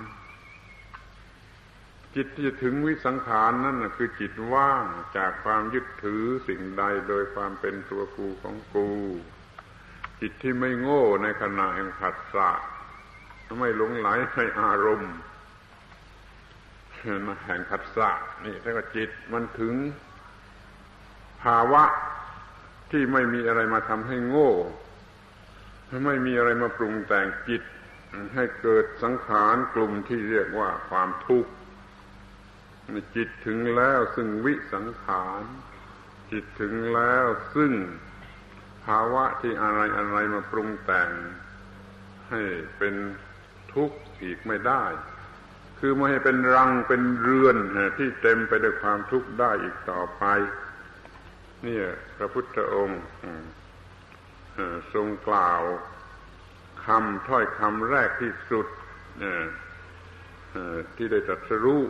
[2.14, 4.84] จิตที่จะถึงวิสังขารนั่นคือจิตว่าง
[5.16, 8.88] จากความยึดถือสิ่งใดโดยความเป็นตัวกูของกู
[10.20, 12.51] จิตที่ไม่โง่ในขณะแห่งผัสสะ
[13.61, 15.14] ไม่หลงไหลในอารมณ์
[17.46, 18.11] แห่งผัสสะ
[18.44, 19.74] นี่ถ้าก็จิตมันถึง
[21.42, 21.84] ภาวะ
[22.91, 24.53] ที่ไม่มีอะไรมาทำให้โง่
[26.07, 27.62] ไม่มีอะไรมาปรุงแต่งจิต
[28.34, 31.51] ให้เกิดสังขารกลุ่มที่เรียกว่าความทุกข์
[33.16, 35.43] จิตถึงแล้วซึ่งวิสังขาร
[36.32, 37.72] จิตถึงแล้วซึ่ง
[38.84, 41.11] ภาวะที่อะไรอะไรมาปรุงแต่ง
[42.30, 42.43] ให้
[42.78, 42.95] เป็น
[43.74, 44.84] ทุกข์อีกไม่ได้
[45.78, 47.57] คือไม่ให้เป็นรังเป็นเรือน
[47.99, 50.24] ที่เต็มไปด้วยความทุกข์ได้อีกต่อไป
[51.66, 51.78] นี่
[52.16, 53.02] พระพุทธองค์
[54.94, 55.62] ทรงกล่าว
[56.86, 58.66] คำถ้อยคำแรกที่สุด
[60.96, 61.82] ที่ได้ตรัสรู้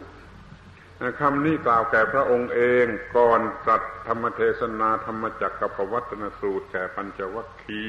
[1.20, 2.84] คำนี้กล่าวแก่พระองค์เอง
[3.16, 7.84] ก่อนตรัสธรรมเทศนาธรรมจักกับวัตนสูตรแก่ปัญจวัคคี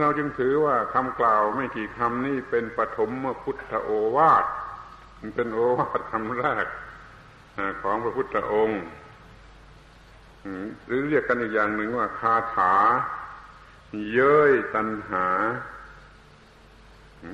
[0.00, 3.10] เราจึงถือว่าคำกล่าวไม่กี่คำนี้เป็นปฐม
[3.42, 4.44] พุทธโอวาท
[5.36, 6.66] เป็นโอวาทคำแรก
[7.82, 8.82] ของพระพุทธองค์
[10.86, 12.74] หรือเรียกกันอีกอย่างหนึ่งว่าคาถา
[14.12, 15.28] เย้ยตัณหา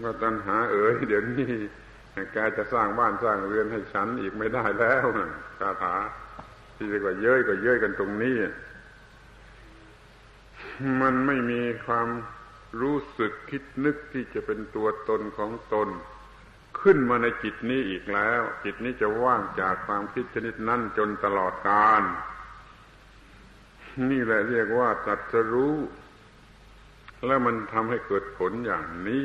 [0.05, 1.55] ก็ตัณหา เอ๋ยเดี๋ยวนี้
[2.33, 5.07] แกจะสร้างบ้านสร้างเรือนให้ฉันอีกไม่ได้แล้ว
[5.61, 5.97] คาถา
[6.77, 8.37] ที่เรียกว่าเย้ยก็เย้ยกันตรงนี้
[11.01, 12.09] มันไม่มีความ
[12.81, 15.89] รู้สึกคิดนึกที่จะเป็นตัวตนของตน
[16.81, 22.03] ขึ้นมาในจิตนี้อีกแล้ว จิตนี้จะว่างจากความคิดชนิดนั้นจนตลอดกาล
[24.11, 25.77] นี่แหละเรียกว่าตัดสรู้
[27.27, 29.25] แล้วมันทำให้เกิดผลอย่างนี้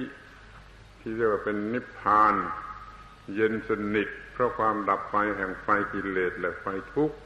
[0.99, 2.33] ที่เรียกว่าเป็นนิพพาน
[3.35, 7.17] เย็นสนิทเพราะความดับไปแห่งไฟกิเลสและไฟทุกข์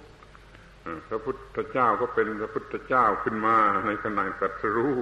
[1.07, 4.95] พระพุทธเจ้าก็เป็นพระพุทธเจ้าขึ้นมาในขณะตัดสรู้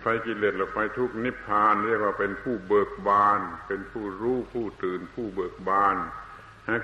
[0.00, 5.96] ไฟกิเลสและไฟทุกข์นิพพานเรียกว่าเป็นผู้เบิกบาน เป็นผู้รู้ผู้ตื่นผู้เบิกบาน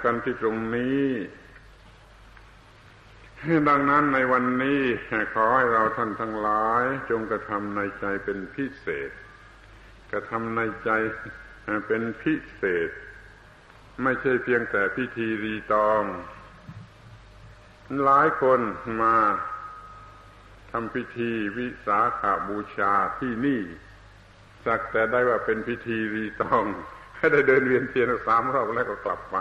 [0.05, 1.05] กันที่ตรงนี้
[3.69, 4.81] ดังนั้นในวันนี้
[5.35, 9.11] ขอให้เราท่านทั้งหลายจงกระทำในใจเป็นพิเศษ
[10.13, 10.91] กระทำในใจ
[11.87, 12.91] เป็นพิเศษ
[14.03, 16.03] ไม่ใช่เพียงแต่พิธีรีตอง
[18.05, 18.61] หลายคน
[19.03, 19.17] มา
[20.71, 23.61] ทำพิธีวิสาขาบูชาที่นี่
[24.67, 26.65] สักแต่ได้ว่าเป็นพิธีรีตอง
[27.17, 29.37] ให้ได้เดินเวียนเทียนสามรอบแล้วก็กลับไป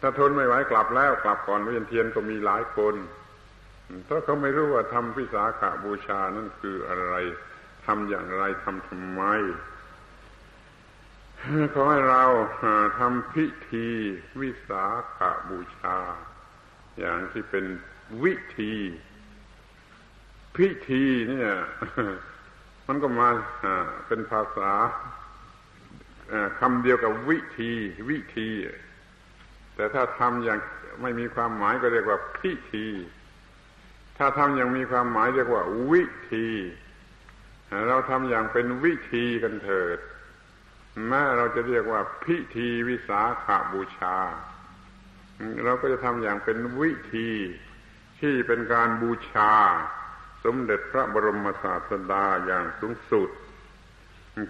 [0.00, 2.94] ถ้าทนไม่ไหวกลับแล้วกลับก่อนเวียนเทียนก็มีหลายคน
[4.08, 7.14] ถ้าเขาไม่รู้ว่าทำพิสาขาบูชานั่นคืออะไร
[7.86, 9.22] ทำอย่างไรทำทำไม
[11.74, 12.24] ขอให้เรา
[12.98, 13.88] ทำพิธี
[14.40, 14.84] วิสา
[15.16, 15.96] ขาบูชา
[16.98, 17.64] อย่างที่เป็น
[18.24, 18.74] วิธี
[20.56, 21.50] พิธีเนี่ย
[22.86, 23.28] มันก็มา
[24.06, 24.72] เป็นภาษา
[26.60, 27.72] คำเดียวกับวิธี
[28.10, 28.48] วิธี
[29.78, 30.58] แต่ถ้าทำอย่าง
[31.02, 32.86] ไม่มีความหมายก็เรียกว่าพิธี
[34.18, 36.02] ถ้าทำอย่างมีความหมายเรียกว่าวิ
[36.32, 36.48] ธี
[37.88, 39.98] เราทำอย่างเป็นวิธีกันเถิด
[41.08, 44.16] แม้เราจะเรียกว่าพิธีวิสาขาบูชา
[45.64, 47.30] เราก็จะทำอย่างเป็นวิธี
[48.20, 49.52] ที่เป็นการบูชา
[50.44, 53.28] สมเด็จพระบรมศาสดาอย่างสูงสุด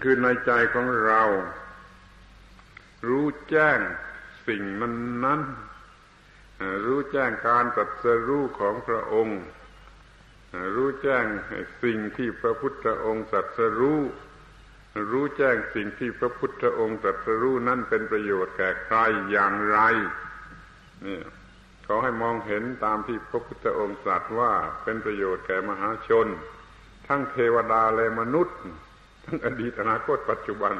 [0.03, 1.23] คือในใจของเรา
[3.07, 3.79] รู้แจ้ง
[4.49, 4.95] สิ่งนั้น
[5.25, 5.41] นั้น
[6.85, 9.39] รู้แจ้งการตรัสรู้ของพระองค์
[10.75, 11.25] รู้แจ้ง
[11.83, 13.99] สิ่งที่พระพุทธองค์ตรัสรู้
[15.11, 18.97] รู้แจ้งสิ่งที่พระพุทธองค์ตรัสรู้นั้นเป็นประโยชน์แก่ใคร
[19.31, 19.79] อย่างไร
[21.05, 21.19] นี่
[21.87, 24.51] ขอให้มองเห็นตามที่พระพุทธองค์ตรัสว่า
[24.83, 26.27] เป็นประโยชน์แก่มหาชน
[27.07, 28.57] ทั้งเทวดาและมนุษย์
[29.25, 30.75] ทั้งอดีตอนาคตปัจจุบัน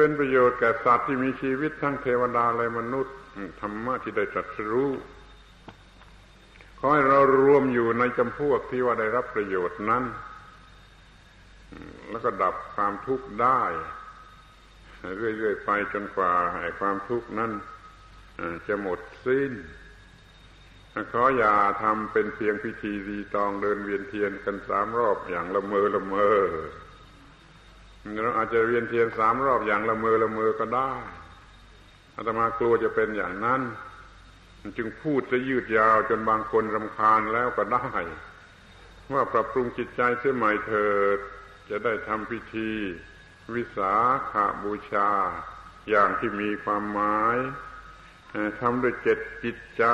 [0.00, 3.16] เป็นประโยชน์แก่สัตว์ที่มีชีวิตทั้งเทวดาและมนุษย์
[3.60, 4.90] ธรรมะที่ได้ตรัสรู้
[6.78, 10.04] ขอให้เรารวมอยู่ในจำพวกที่ว่าได้รับประโยชน์นั้น
[12.10, 13.62] แล้วก็ดับความทุกข์ได้
[15.16, 16.32] เรื่อยๆไปจนกว่า
[16.62, 17.50] ไอ้ความทุกข์นั้น
[18.66, 19.52] จะหมดสิ้น
[21.12, 26.38] ขออย่าทำเป็นเพียงพิธีรีตองเดินเวียนเทียนกันสามรอบอย่างละเมอละเมอ
[28.22, 30.90] เราอาจจะเวียนเทียนสามรอบอย่างละเมอละเมอก็ได้
[32.16, 33.60] อาตมากลัวจะเป็นอย่างนั้น
[34.76, 37.88] จึงพูดจะยืดยาวจนบางคนรำคาญแล้วก็ได้
[39.12, 41.18] ว่าปรับปรุงจิตใจเสียใหม่เถิด
[41.70, 42.72] จะได้ทำพิธี
[43.54, 43.94] วิสา
[44.30, 45.10] ขาบูชา
[45.90, 47.36] อย่างที่มีความหมาย
[48.60, 49.84] ทำด้วยเจตจิตใจ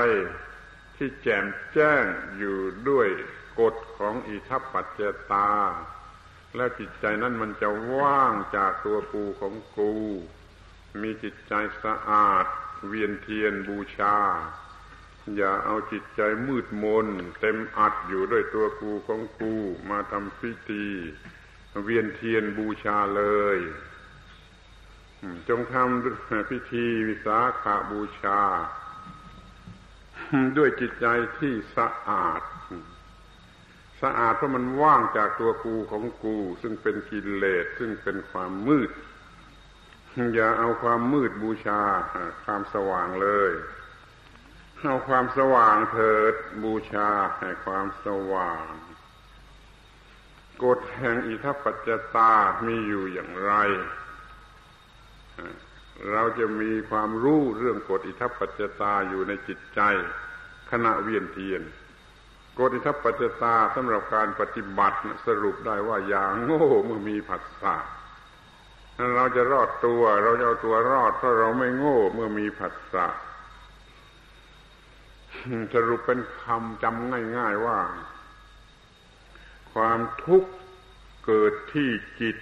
[0.97, 2.05] ที่แจ่มแจ้ง
[2.39, 3.09] อยู่ด้วย
[3.61, 5.01] กฎของอิทัปปัจเจ
[5.33, 5.51] ตา
[6.57, 9.93] แล้วจิตใจนั้นมันจะว่างจากตัวกูของกู
[11.03, 11.53] มีจิตใจ
[11.85, 12.47] สะอาด
[12.87, 14.17] เวียนเทียนบูชา
[15.37, 17.07] อย่าเอาจิตใจมืดมน
[17.41, 19.55] เต็มอัดอยู่ด้วยตัวกูของกู
[19.91, 20.87] มาทำพิธี
[21.83, 23.25] เวียนเทียนบูชาเล
[23.57, 23.59] ย
[25.49, 28.41] จงทำพิธีวิสาขาบูชา
[30.57, 31.07] ด้วยจิตใจ
[31.39, 32.41] ที่สะอาด
[34.03, 38.91] สะอาดเพราะมันว่างจากตัวกูของกู ซึ่งเป็นกิเลสซึ่งเป็นความมืด
[40.35, 41.83] อย่าเอาความมืดบูชา
[42.45, 43.53] ความสว่างเลย
[44.85, 46.35] เอาความสว่างเถิด
[46.65, 48.65] บูชาให้ความสว่าง
[50.65, 52.33] กฎแห่งอิทัปปัจจตา
[52.67, 53.53] มีอยู่อย่างไร
[56.13, 59.81] เราจะมีความรู้เรื่องกฎอิทัปปัจจตาอยู่ในจิตใจ
[60.71, 61.63] ขณะเวียนเทียน
[62.59, 67.77] โกฎิทัปปัจจตาสำหรับการปฏิบัติสรุปได้ว่าอย่างโง่เมื่อมีผัสสะ
[69.17, 73.07] เราจะรอดตัว เราจะเอาตัวรอดเพราะเราไม่โง่เมื่อมีผัสสะ
[75.75, 77.79] สรุปเป็นคำจำง่าย ๆว่า
[79.73, 80.51] ความทุกข์
[81.27, 81.91] เกิดที่
[82.21, 82.37] จิต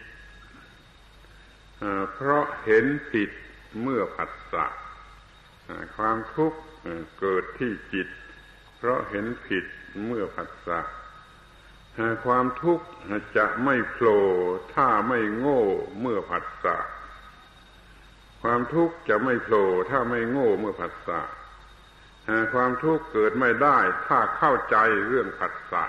[2.14, 3.30] เพราะเห็นผิด
[3.82, 4.64] เมื่อผัสสะ
[5.96, 6.58] ความทุกข์
[7.20, 8.08] เกิดที่จิต
[8.76, 9.64] เพราะเห็นผิด
[10.06, 10.80] เมื่อผัสสะ
[12.24, 12.86] ความทุกข์
[13.36, 14.22] จะไม่โผล่
[14.74, 15.62] ถ้าไม่โง่
[16.00, 16.76] เมื่อผัสสะ
[18.42, 21.20] ความทุกข์จะไม่โผล่ถ้าไม่โง่เมื่อผัสสะ
[22.54, 24.76] ความทุกข์เกิดไม่ได้ ถ้าเข้าใจ
[25.08, 25.84] เรื่องผัสสะ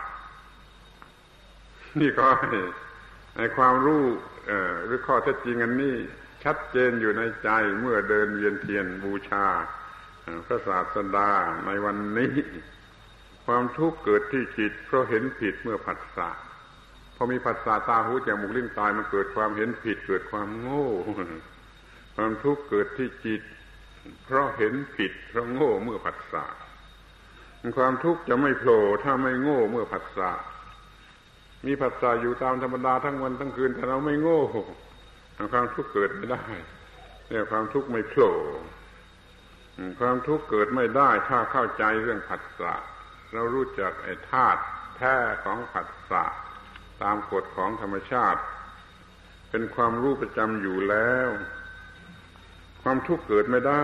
[2.00, 2.28] นี่ก็
[3.38, 4.06] ให้ความรู้
[4.86, 5.96] หรือข้อเท็จจริงอันนี้
[6.44, 7.50] ชัดเจนอยู่ในใจ
[7.80, 9.48] เมื่อเดินเวียนเทียนบูชา
[10.48, 11.32] พระศาสดา
[11.66, 12.34] ในวันนี้
[13.46, 16.30] ความทุกข์เกิดที่จิตเพราะเห็นผิดเมื่อผัสสะ
[17.16, 20.88] พอมีผัสสะตาหูจมูกลิ้นกายมันเกิดความเห็นผิดเกิดความโง่
[22.16, 23.42] ความทุกข์เกิดที่จิต
[24.26, 26.44] เพราะเห็นผิดเพราะโง่เมื่อผัสสะ
[27.78, 30.32] ความทุกข์จะไม่โผล่ถ้าไม่โง่เมื่อผัสสะ
[31.66, 34.42] มีผัสสะอยู่ตามธรรมดาทั้งวันทั้งคืนแต่เราไม่โง่
[35.54, 36.44] ความทุกข์เกิดไม่ได้
[37.28, 38.36] เนี่ยความทุกข์ไม่โผล่
[40.00, 42.74] ความทุกข์เกิดไม่ได้ ถ้าเข้าใจเรื่องผัสสะ
[43.36, 44.62] เรารู้จักไอ้ธาตุ
[44.98, 46.26] แท้ของผัสสะ
[47.02, 48.42] ตามกฎของธรรมชาติ
[49.50, 51.30] เป็นความรู้ประจำอยู่แล้ว
[52.82, 53.84] ความทุกข์เกิดไม่ได้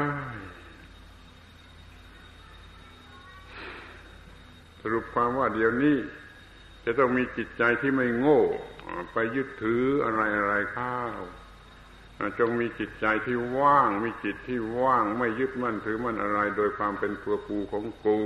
[4.82, 5.98] สรุปความว่าเดี๋ยวนี้
[6.86, 8.42] จะต้องมีจิตใจที่ไม่โง่
[9.14, 11.20] ไปยึดถืออะไรอะไรข้าว
[12.40, 18.20] จงมีจิตใจที่ว่าง มีจิตที่ว่าง ไม่ยึดมั่นถือมั่นอะไร โดยความเป็นตัวกูของกู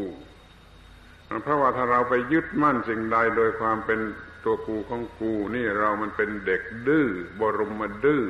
[1.44, 4.00] เพราะว่าถ้าเราไปยึดมั่นสิ่งใดโดยความเป็น
[4.44, 7.08] ตัวกูของกูนี่เรามันเป็นเด็กดื้อ
[7.40, 8.24] บรมดื้อ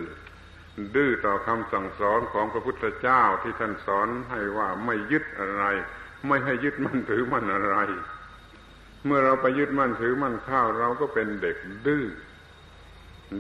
[0.96, 5.64] ดื้อต่อคำสั่งสอนของพระพุทธเจ้าที่ท่านสอนให้ว่าไม่ยึดอะไร
[6.28, 7.78] ไม่ให้ยึดมั่นถือมั่นอะไร
[9.06, 12.06] เมื่อเราไปยึดมั่นถือมั่นข้าวเราก็เป็นเด็กดื้อ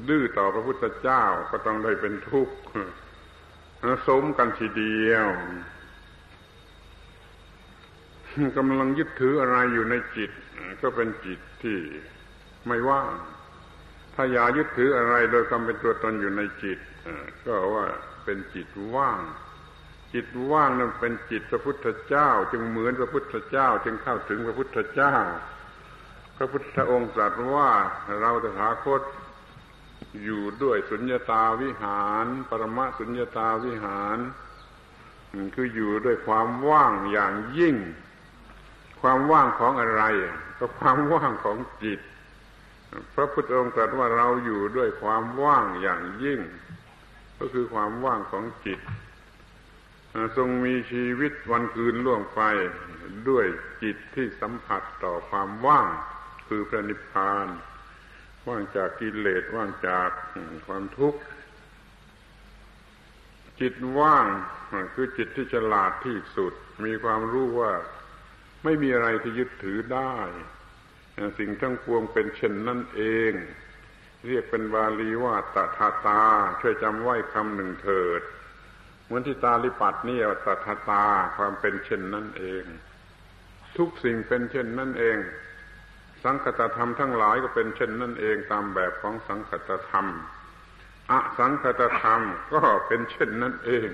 [0.10, 2.56] ดื้อต่อพระพุทธเจ้าก็ต้องได้เป็นทุกข์
[4.08, 5.28] สมกันทีเดียว
[8.57, 10.31] กำลังยึดถืออะไรอยู่ในจิต
[10.81, 11.77] ก็เป็นจิตที่
[12.67, 13.11] ไม่ว่าง
[14.13, 16.79] ถ้าอย่ายึดถืออะไรโดยความเป็นตัวตนอยู่ในจิต
[17.45, 17.86] ก็ว่า
[18.25, 19.19] เป็นจิตว่าง
[20.13, 25.15] จิตว่างนั้นเป็นจิตพระพุทธเจ้า จึงเหมือนพระพุทธเจ้า จึงเข้าถึงพระพุทธเจ้า
[26.38, 27.69] พระพุทธองค์ตรัสว่า
[28.19, 29.01] เราตถาคต
[30.23, 34.17] อยู่ด้วยสุญญตาวิหาร ปรมะสุญญตาวิหาร
[35.55, 37.75] คืออยู่ด้วยความว่างอย่างยิ่ง
[39.08, 40.03] ความว่างของอะไร
[40.60, 41.99] ก็ความว่างของจิต
[43.14, 46.39] พระพุทธองค์ตรัสว่าเราอยู่ด้วยความว่างอย่างยิ่ง
[47.39, 48.80] ก็คือความว่างของจิต
[50.38, 52.41] ทรงมีชีวิตวันคืนล่วงไป
[53.30, 53.45] ด้วย
[53.84, 55.88] จิตที่สัมผัสต่อความว่าง
[56.47, 57.47] คือพระนิพพาน
[58.47, 60.10] ว่างจากกิเลสว่างจาก
[60.68, 61.20] ความทุกข์
[63.60, 64.26] จิตว่าง
[64.93, 66.53] คือจิตที่ฉลาดที่สุด
[66.86, 67.72] มีความรู้ว่า
[68.66, 70.16] ไม่มีอะไรที่ยึดถือได้
[71.39, 73.01] สิ่งทั้งปวงเป็นเช่นนั่นเอ
[73.32, 73.34] ง
[74.28, 76.22] เรียกเป็นบาลีว่าตถาตา
[76.61, 78.22] ช่วยจำไว้คำหนึ่งเถิด
[79.05, 81.05] เหมือนที่ตาลิปัดนี่ตถาตา
[81.38, 82.63] ความเป็นเช่นนั่นเอง
[83.78, 85.18] ทุกสิ่งเป็นเช่นนั่นเอง
[86.24, 90.07] สังคตธรรมทั้งหลายก็เป็นเช่นนั่นเองตามแบบของสังคตธรรม
[91.11, 92.22] อสังคตธรรม
[92.53, 93.88] ก็เป็นเช่นนั่นเอง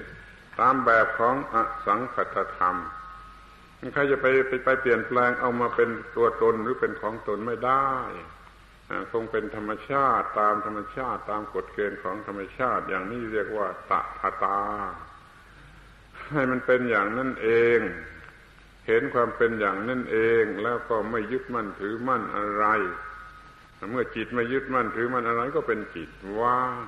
[0.60, 1.56] ตามแบบของอ
[1.88, 2.76] สังคตธรรม
[3.94, 7.90] ใครจะไปไปไปเปลี่ยนแปลงเอามาเป็นตัวตนหรือเป็นของตนไม่ได้
[9.12, 14.62] คงเป็นธรรมชาติตามธรรมชาติตามกฎเกณฑ์ของธรรมชาติ อย่างนี้เรียกว่าตถาตา
[16.34, 17.80] ให้มันเป็นอย่างนั่นเอง
[18.88, 22.66] เห็นความเป็นอย่างนั่นเองแล้วก็ไม่ยึดมั่นถือมั่นอะไร
[23.92, 26.10] เมื่อจิตไม่ยึดมั่นถือมั่นอะไรก็เป็นจิต
[26.40, 26.86] ว่าง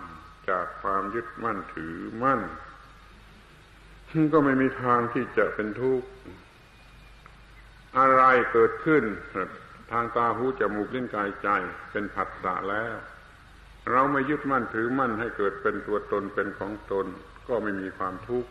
[0.49, 2.41] จากความยึดมั่นถือมั่น
[4.33, 6.07] ก็ไม่มีทางที่จะเป็นทุกข์
[7.99, 8.23] อะไร
[8.53, 9.03] เกิดขึ้น
[9.91, 11.49] ทางตาหูจมูกลิ้นกายใจ
[11.91, 12.95] เป็นผัสสะแล้ว
[13.91, 17.05] เราไม่ยึดมั่นถือมั่นให้เกิดเป็นตัวตนเป็นของตน
[17.47, 18.49] ก็ไม่มีความทุกข์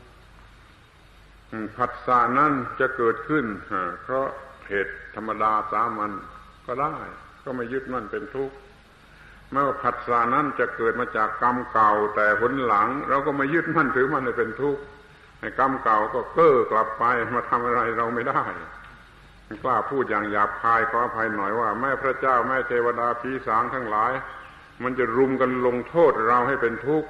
[1.76, 3.44] ผัสสะนั้นจะเกิดขึ้น
[4.02, 4.26] เพราะ
[4.68, 6.10] เหตุธรรมดาสามัญ
[6.66, 6.96] ก็ได้
[7.44, 8.54] ก็ไม่ยึดมั่นเป็นทุกข์
[9.50, 14.82] แม้ว่าผัสสะนั้นจะเกิดมาจากกรรมเก่า แต่ผลหลัง เราก็ไม่ยึดมั่นถือมันเป็นทุกข์
[15.40, 17.04] ในกรรมเก่าก็เก้อกลับไป
[17.36, 18.42] มาทำอะไรเราไม่ได้
[19.62, 24.12] กล้าพูดอย่างหยาบคายขออภัยหน่อยว่าแม่พระเจ้าแม่เทวดาผีสางทั้งหลาย
[24.82, 27.08] มันจะรุมกันลงโทษเราให้เป็นทุกข์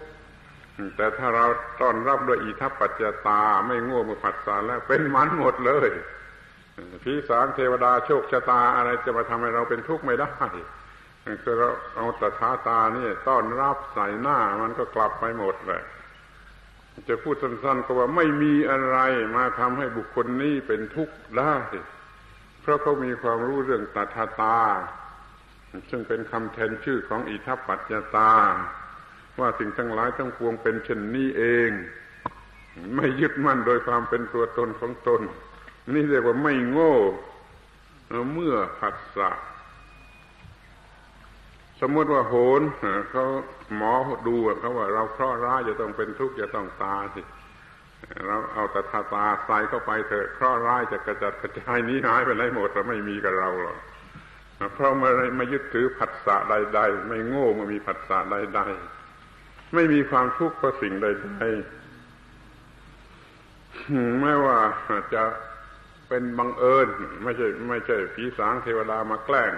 [0.97, 1.47] แต่ถ้าเรา
[1.81, 5.89] ต้อนรับด้วยอิทัปปัจจตาไม่ง่วงมือผัดสารแล้วเป็นมันหมดเลย
[7.05, 10.33] ผีสางเทวดาโชคชะตาอะไรจะมาทำให้เราเป็นทุกข์ไม่ได้
[11.43, 15.83] คือเราเอาตถาตานี่ต้อนรับใส่หน้ามันก็กลับไปหมดเลย
[17.09, 18.99] จะพูดสั้นๆก็ว่าไม่มีอะไร
[19.37, 21.55] มาทำให้บุคคลนี้เป็นทุกข์ได้
[22.63, 24.59] เพราะเขามีความรู้เรื่องตถาตา
[25.91, 28.33] ซึ่งเป็นคำแทนชื่อของอิทัปปัจจตา
[29.41, 31.71] ว่าสิ่งทั้งหลายทั้งปวงเป็นเช่นนี้เอง
[32.97, 35.23] ไม่ยึดมั่นโดยความเป็นตัวตนของตน
[35.93, 36.95] นี่เรียกว่าไม่โง่
[38.33, 39.31] เมื่อผัสสะ
[41.81, 42.63] สมมติว่าโหน
[43.11, 43.27] เขา
[43.77, 43.93] หมอ
[44.27, 47.21] ดูเขาว่าเราเคราะห์ร้ายจะต้องเป็นทุกข์จะต้องตายสิ
[48.27, 53.79] เราเอาแต่ตาตาใส่เข้าไปเถอะเคราะห์ร้ายจะกระจัดกระจายนี้หายไปไหนหมดเราไม่มีกับเราหรอก
[54.75, 58.61] เพราะมาไม่ยึดถือผัสสะใด ๆ ไม่โง่มามีผัสสะใด
[59.17, 64.59] ๆ ไม่มีความทุกข์เพราะสิ่งใดๆไม่ว่า
[65.15, 65.23] จะ
[66.09, 66.89] เป็นบังเอิญ
[67.25, 69.53] ไม่ใช่ไม่ใช่ผีสางเทวดามาแกล้ง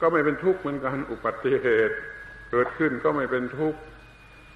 [0.00, 1.96] ก็ไม่เป็นทุกข์เหมือนกันอุบัติเหตุ
[2.50, 3.78] เกิดขึ้นก็ไม่เป็นทุกข์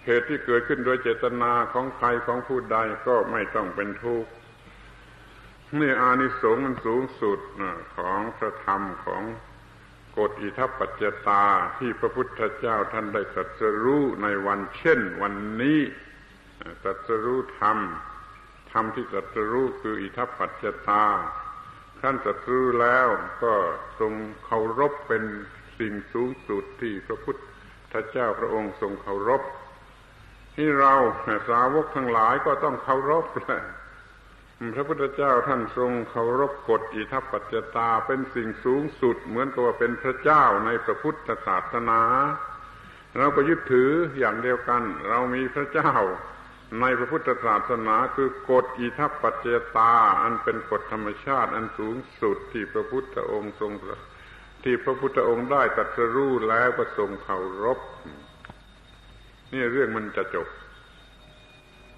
[0.05, 4.31] เหตุที่เกิดขึ้นโดยเจตนาของใครของผู้ใดก็ไม่ต้องเป็นทุกข์
[5.81, 7.39] นี่อานิสงส์มันสูงสุด
[7.97, 9.23] ของพระธรรมของ
[10.19, 11.45] กฎอิทัปปัจจตา
[11.79, 15.81] ที่พระพุทธเจ้าท่านได้ตรัสรู้ในวันเช่น วันนี้
[16.83, 17.79] ตรัสรู้ธรรม
[18.73, 21.05] ธรรมที่ตรัสรู้คืออิทัปปัจจตา
[22.01, 23.09] ท่านจะซื้แล้ว
[23.43, 23.55] ก็
[24.01, 24.13] ทรง
[24.45, 25.25] เคารพเป็น
[25.79, 27.37] สิ่งสูงสุดที่พระพุท
[27.93, 29.43] ธเจ้าพระองค์ทรงเคารพ
[30.55, 30.95] ที่เรา
[31.49, 33.63] สาวกทั้งหลายก็ต้องเคารพแหละ
[34.75, 42.01] พระพุทธเจ้าท่านทรงเคารพกฎอิทัปปัจจตาเป็นสิ่งสูงสุด เหมือนกับว่าเป็นพระเจ้าในพระพุทธศาสนา
[43.19, 45.93] เราก็ยึดถืออย่างเดียวกัน เรามีพระเจ้า
[46.81, 49.47] ในพระพุทธศาสนาคือกฎอิทัปปัจเจ
[49.77, 49.93] ตา
[50.23, 53.73] อันเป็นกฎธรรมชาติอันสูงสุดที่พระพุทธองค์ทรง
[54.65, 57.79] ที่พระพุทธองค์ได้ตรัสรู้แล้วก็ทรงเคารพ
[59.53, 60.49] นี่เรื่องมันจะจบ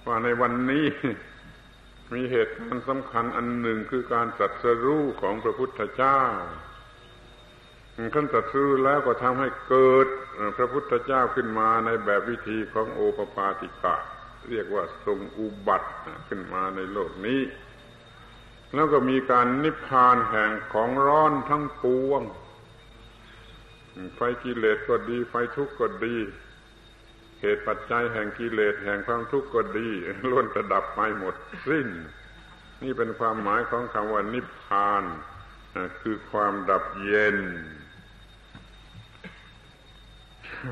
[0.07, 0.86] ว่าในวันนี้
[2.14, 6.20] มีเหตุการณ์สำคัญอันหนึ่งคือการตรัสรู้ของพระพุทธเจ้า
[8.14, 10.07] ขั้นตรัสรู้แล้วก็ทำให้เกิด
[10.57, 13.96] พระพุทธเจ้าขึ้นมาในแบบวิธีของโอปปาติกะ
[14.50, 15.90] เรียกว่าทรงอุบัติ
[16.28, 17.40] ขึ้นมาในโลกนี้
[18.74, 22.22] แล้วก็มีการนิพพานแห่งของร้อนทั้งปวง
[24.14, 26.16] ไฟกิเลสก็ดี ไฟทุกข์ก็ดี
[27.47, 29.88] เหตุปัจจัยแห่งกิเลสแห่งความทุกข์ก็ดี
[30.30, 31.34] ล้วนจะดับไปหมด
[31.68, 31.88] สิ้น
[32.82, 35.05] นี่เป็นความหมายของคำว่านิพพาน
[36.01, 37.36] คือความดับเย็น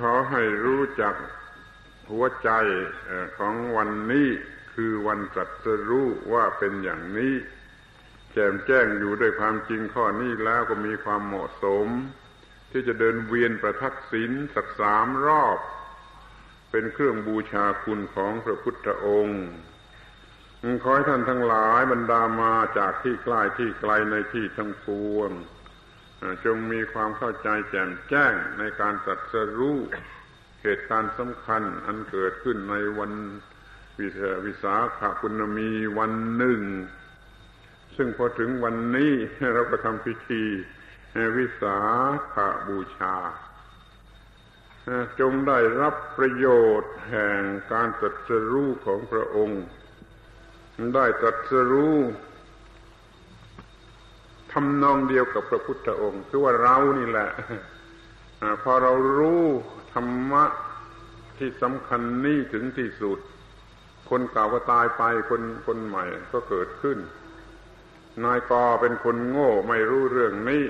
[0.00, 1.14] ขอให้รู้จัก
[2.10, 2.50] หัวใจ
[3.38, 4.28] ของวันนี้
[4.74, 7.34] คือวันจัดสรู้ว่าเป็นอย่างนี้
[8.32, 11.86] แจ่มแจ้งอยู่ด้วยความจริงข้อนี้แล้วก็มีความเหมาะสม
[12.70, 15.58] ที่จะเดินเวียนประทักษิณสักสามรอบ
[16.72, 19.44] เป็นเครื่องบูชาคุณของพระพุทธองค์
[20.82, 25.30] ขอให้ท่านทั้งหลายบรรดามาจากที่ใกล้ที่ไกลในที่ทั้งปวง
[26.44, 29.78] จงมีความเข้าใจแจ่มแจ้งในการตัดสรู้
[30.62, 33.12] เหตุการณ์สำคัญอันเกิดขึ้นในวัน
[33.98, 34.08] วิ
[34.46, 36.60] วิสาขคุณมีวันหนึ่ง
[37.96, 39.12] ซึ่งพอถึงวันนี้
[39.54, 40.42] เราก็ทำพิธี
[41.36, 41.78] วิสา
[42.34, 43.14] ขาบูชา
[45.20, 46.46] จงได้รับประโย
[46.80, 47.40] ชน์แห่ง
[47.72, 49.62] การตรัสรู้ของพระองค์
[50.94, 51.96] ได้ตรัสรู้
[54.52, 57.30] ทำนองเดียวกับพระพุทธองค์คือว่าเรานี่แหละ
[58.62, 59.42] พอเรารู้
[59.92, 60.44] ธรรมะ
[61.38, 63.18] ที่สำคัญนี่ถึงที่สุด
[64.10, 66.98] คนเก่าก็ตายไปคนคนใหม่ก็เกิดขึ้น
[68.24, 70.64] นายกอเป็นคนโง่ไม่รู้เรื่องนี้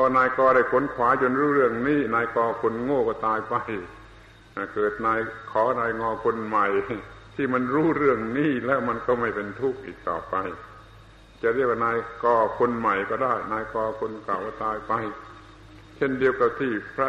[0.00, 3.54] อนายกอได้ขนขวาจนรู้เรื่องนี้ นายกอคนโง่ก็ตายไป
[4.74, 5.18] เกิดนาย
[5.50, 6.66] ขอนายงอคนใหม่
[7.36, 10.34] ที่มันรู้เรื่องนี้แล้วมันก็ไม่เป็นทุกข์อีกต่อไป
[11.42, 14.92] จะเรียกว่านายกอคนใหม่ก็ได้ นายกอคนเก่าก็ตายไป
[15.96, 17.08] เช่นเดียวกับที่พระ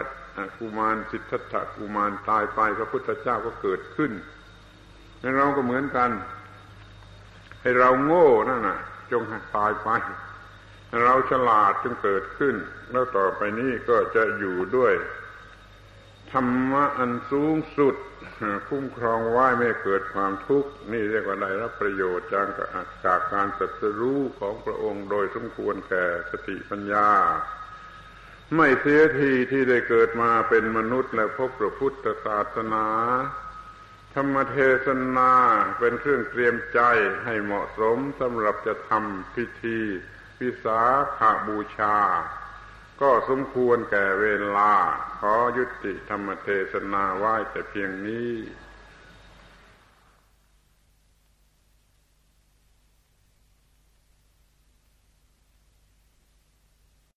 [0.58, 4.12] กุมารสิทธัตถกุมารตายไปพระพุทธเจ้าก็เกิดขึ้น
[5.38, 6.10] เราก็เหมือนกัน
[7.62, 8.80] ให้เราโง่นั่นน่ะ
[9.12, 9.24] จง
[9.58, 9.90] ตายไป
[11.04, 12.56] เราฉลาดจึงเกิดขึ้น
[12.92, 14.94] แล้วต่อไปนี้ก็จะอยู่ด้วย
[16.32, 17.96] ธรรมะอันสูงสุด
[18.70, 22.48] คุ้มครองไว้ไม่เกิดความทุกข์ นี่เรียกว่าได้รับประโยชน์จาก
[23.06, 27.10] จากการสัตรู้ของพระองค์โดยสมควรแก่สติปัญญา
[28.56, 32.88] ไม่เสียทีที่ได้เกิดมาเป็นมนุษย์และพบพระพุทธศาสนา
[34.14, 34.88] ธรรมเทศ
[35.18, 35.32] นา
[35.80, 36.80] เป็นเครื่องเตรียมใจ
[37.26, 39.80] ให้เหมาะสมสำหรับจะทำพิธี
[40.42, 40.82] พิสา
[41.18, 41.96] ขาบูชา
[43.02, 44.28] ก็สมควรแก่เว
[44.58, 44.74] ลา
[45.20, 48.32] ขอยุติธรรมเทศนาไว้แต่เพียงนี้